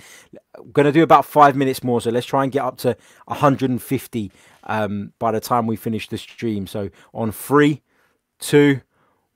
[0.58, 2.00] I'm going to do about five minutes more.
[2.00, 4.32] So let's try and get up to 150
[4.64, 6.66] um, by the time we finish the stream.
[6.66, 7.82] So on three,
[8.40, 8.80] two,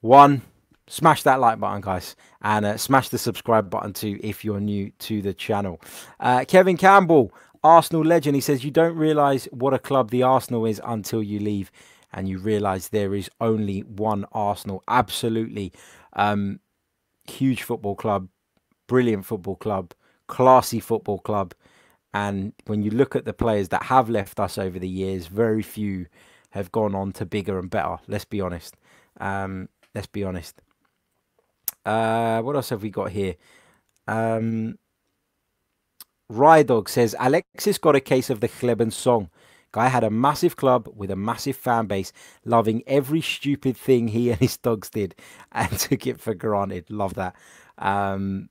[0.00, 0.42] one,
[0.88, 2.16] smash that like button, guys.
[2.42, 5.80] And uh, smash the subscribe button too if you're new to the channel.
[6.18, 7.32] Uh, Kevin Campbell,
[7.62, 8.34] Arsenal legend.
[8.34, 11.70] He says, You don't realise what a club the Arsenal is until you leave
[12.18, 14.82] and you realise there is only one Arsenal.
[14.88, 15.72] Absolutely
[16.14, 16.58] um,
[17.24, 18.28] huge football club,
[18.88, 19.94] brilliant football club,
[20.26, 21.54] classy football club.
[22.12, 25.62] And when you look at the players that have left us over the years, very
[25.62, 26.06] few
[26.50, 27.98] have gone on to bigger and better.
[28.08, 28.74] Let's be honest.
[29.20, 30.60] Um, let's be honest.
[31.86, 33.36] Uh, what else have we got here?
[34.08, 34.76] Um,
[36.28, 39.30] Rydog says Alexis got a case of the Chleben song.
[39.72, 42.12] Guy had a massive club with a massive fan base,
[42.44, 45.14] loving every stupid thing he and his dogs did,
[45.52, 46.90] and took it for granted.
[46.90, 47.34] Love that.
[47.76, 48.48] Um,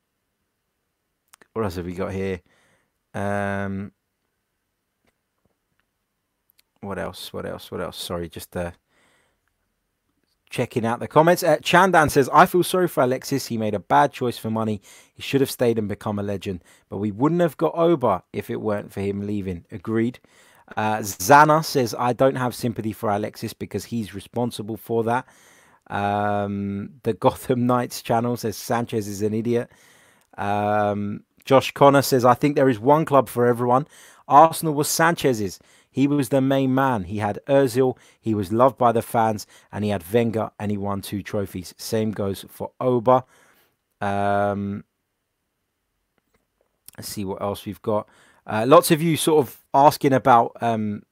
[1.54, 2.42] what else have we got here?
[3.14, 3.92] Um,
[6.82, 7.34] what else?
[7.34, 7.72] What else?
[7.72, 7.98] What else?
[7.98, 8.72] Sorry, just uh,
[10.50, 11.44] checking out the comments.
[11.44, 13.48] Uh, Chandan says, I feel sorry for Alexis.
[13.48, 14.82] He made a bad choice for money.
[15.14, 16.64] He should have stayed and become a legend.
[16.90, 19.66] But we wouldn't have got Oba if it weren't for him leaving.
[19.72, 20.20] Agreed.
[20.76, 25.26] Uh, Zana says, I don't have sympathy for Alexis because he's responsible for that.
[25.90, 29.72] Um, the Gotham Knights channel says Sanchez is an idiot.
[30.38, 33.88] Um, Josh Connor says, I think there is one club for everyone.
[34.28, 35.60] Arsenal was Sanchez's.
[35.90, 37.06] He was the main man.
[37.06, 40.78] He had Ozil, he was loved by the fans, and he had Wenger, and he
[40.78, 41.74] won two trophies.
[41.78, 43.24] Same goes for Oba.
[44.00, 44.84] Um,
[46.98, 48.08] let's see what else we've got.
[48.46, 51.04] Uh, lots of you sort of asking about um,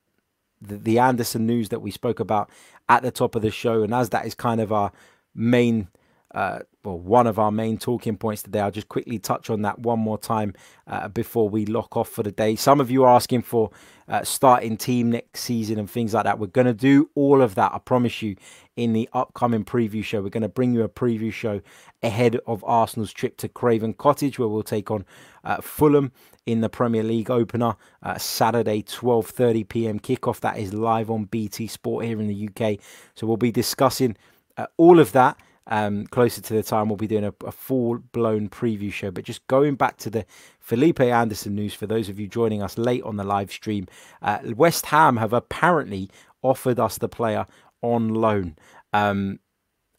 [0.61, 2.49] the, the Anderson news that we spoke about
[2.89, 4.91] at the top of the show, and as that is kind of our
[5.33, 5.87] main
[6.35, 8.59] uh, well, one of our main talking points today.
[8.59, 10.53] I'll just quickly touch on that one more time
[10.85, 12.57] uh, before we lock off for the day.
[12.57, 13.71] Some of you are asking for
[14.09, 16.37] uh, starting team next season and things like that.
[16.37, 18.35] We're going to do all of that, I promise you,
[18.75, 20.21] in the upcoming preview show.
[20.21, 21.61] We're going to bring you a preview show
[22.03, 25.05] ahead of Arsenal's trip to Craven Cottage, where we'll take on
[25.45, 26.11] uh, Fulham
[26.45, 29.99] in the Premier League opener uh, Saturday 12:30 p.m.
[30.01, 30.41] kickoff.
[30.41, 32.79] That is live on BT Sport here in the UK.
[33.15, 34.17] So we'll be discussing
[34.57, 35.37] uh, all of that
[35.67, 39.11] um, closer to the time, we'll be doing a, a full blown preview show.
[39.11, 40.25] But just going back to the
[40.59, 43.87] Felipe Anderson news for those of you joining us late on the live stream,
[44.21, 46.09] uh, West Ham have apparently
[46.41, 47.47] offered us the player
[47.81, 48.55] on loan.
[48.93, 49.39] Um,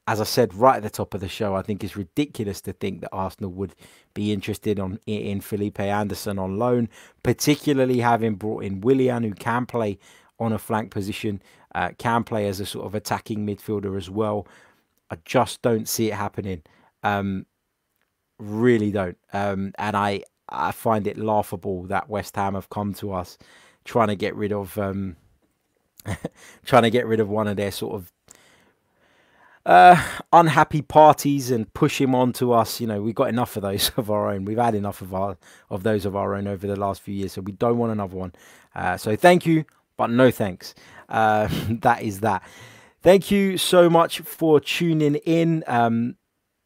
[0.08, 2.72] as I said right at the top of the show, I think it's ridiculous to
[2.72, 3.74] think that Arsenal would
[4.14, 6.88] be interested on in Felipe Anderson on loan,
[7.24, 9.98] particularly having brought in Willian, who can play
[10.38, 11.42] on a flank position,
[11.74, 14.46] uh, can play as a sort of attacking midfielder as well.
[15.10, 16.62] I just don't see it happening.
[17.02, 17.46] Um,
[18.38, 19.18] really don't.
[19.32, 23.38] Um, and I I find it laughable that West Ham have come to us
[23.84, 25.16] trying to get rid of um,
[26.64, 28.12] trying to get rid of one of their sort of
[29.64, 30.00] uh,
[30.32, 32.80] unhappy parties and push him on to us.
[32.80, 34.44] You know, we've got enough of those of our own.
[34.44, 35.36] We've had enough of our
[35.70, 38.16] of those of our own over the last few years, so we don't want another
[38.16, 38.32] one.
[38.74, 39.64] Uh, so thank you,
[39.96, 40.74] but no thanks.
[41.08, 42.42] Uh, that is that.
[43.06, 45.62] Thank you so much for tuning in.
[45.68, 46.16] Um,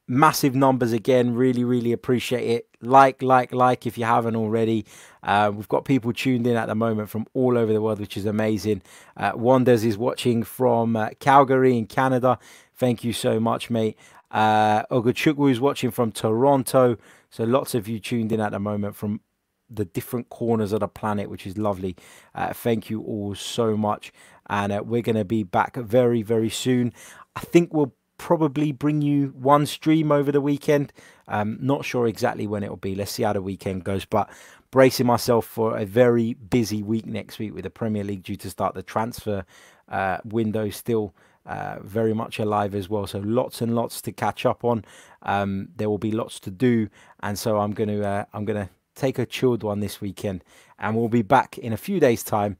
[0.08, 1.34] massive numbers again.
[1.34, 2.66] Really, really appreciate it.
[2.80, 4.86] Like, like, like if you haven't already.
[5.22, 8.16] Uh, we've got people tuned in at the moment from all over the world, which
[8.16, 8.80] is amazing.
[9.18, 12.38] Uh, Wonders is watching from uh, Calgary in Canada.
[12.74, 13.98] Thank you so much, mate.
[14.30, 16.96] Uh, is watching from Toronto.
[17.28, 19.20] So lots of you tuned in at the moment from
[19.70, 21.96] the different corners of the planet, which is lovely.
[22.34, 24.12] Uh, thank you all so much
[24.50, 26.92] and uh, we're going to be back very, very soon.
[27.36, 30.92] I think we'll probably bring you one stream over the weekend.
[31.28, 32.94] Um, not sure exactly when it will be.
[32.94, 34.28] Let's see how the weekend goes, but
[34.70, 38.50] bracing myself for a very busy week next week with the Premier League due to
[38.50, 39.44] start the transfer
[39.88, 41.14] uh, window still.
[41.46, 43.06] Uh, very much alive as well.
[43.06, 44.84] So lots and lots to catch up on.
[45.22, 46.90] Um, there will be lots to do,
[47.20, 50.44] and so I'm going to uh, I'm going to take a chilled one this weekend,
[50.78, 52.56] and we'll be back in a few days' time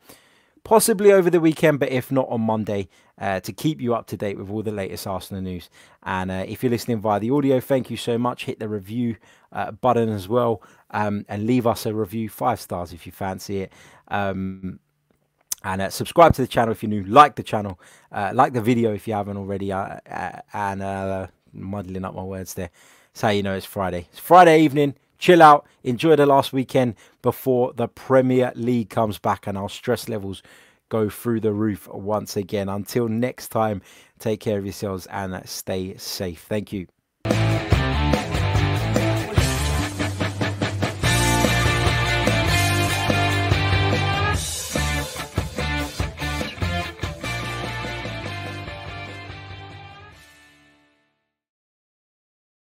[0.64, 4.16] possibly over the weekend, but if not on Monday, uh, to keep you up to
[4.16, 5.68] date with all the latest Arsenal news.
[6.02, 8.44] And uh, if you're listening via the audio, thank you so much.
[8.44, 9.16] Hit the review
[9.52, 13.62] uh, button as well um, and leave us a review, five stars if you fancy
[13.62, 13.72] it.
[14.08, 14.80] Um,
[15.62, 17.04] and uh, subscribe to the channel if you're new.
[17.04, 17.78] Like the channel,
[18.10, 19.72] uh, like the video if you haven't already.
[19.72, 19.98] Uh,
[20.54, 22.70] and muddling up my words there.
[23.20, 24.06] How you know it's Friday.
[24.10, 29.46] It's Friday evening chill out, enjoy the last weekend before the Premier League comes back
[29.46, 30.42] and our stress levels
[30.88, 32.68] go through the roof once again.
[32.68, 33.82] Until next time,
[34.18, 36.44] take care of yourselves and stay safe.
[36.48, 36.88] Thank you.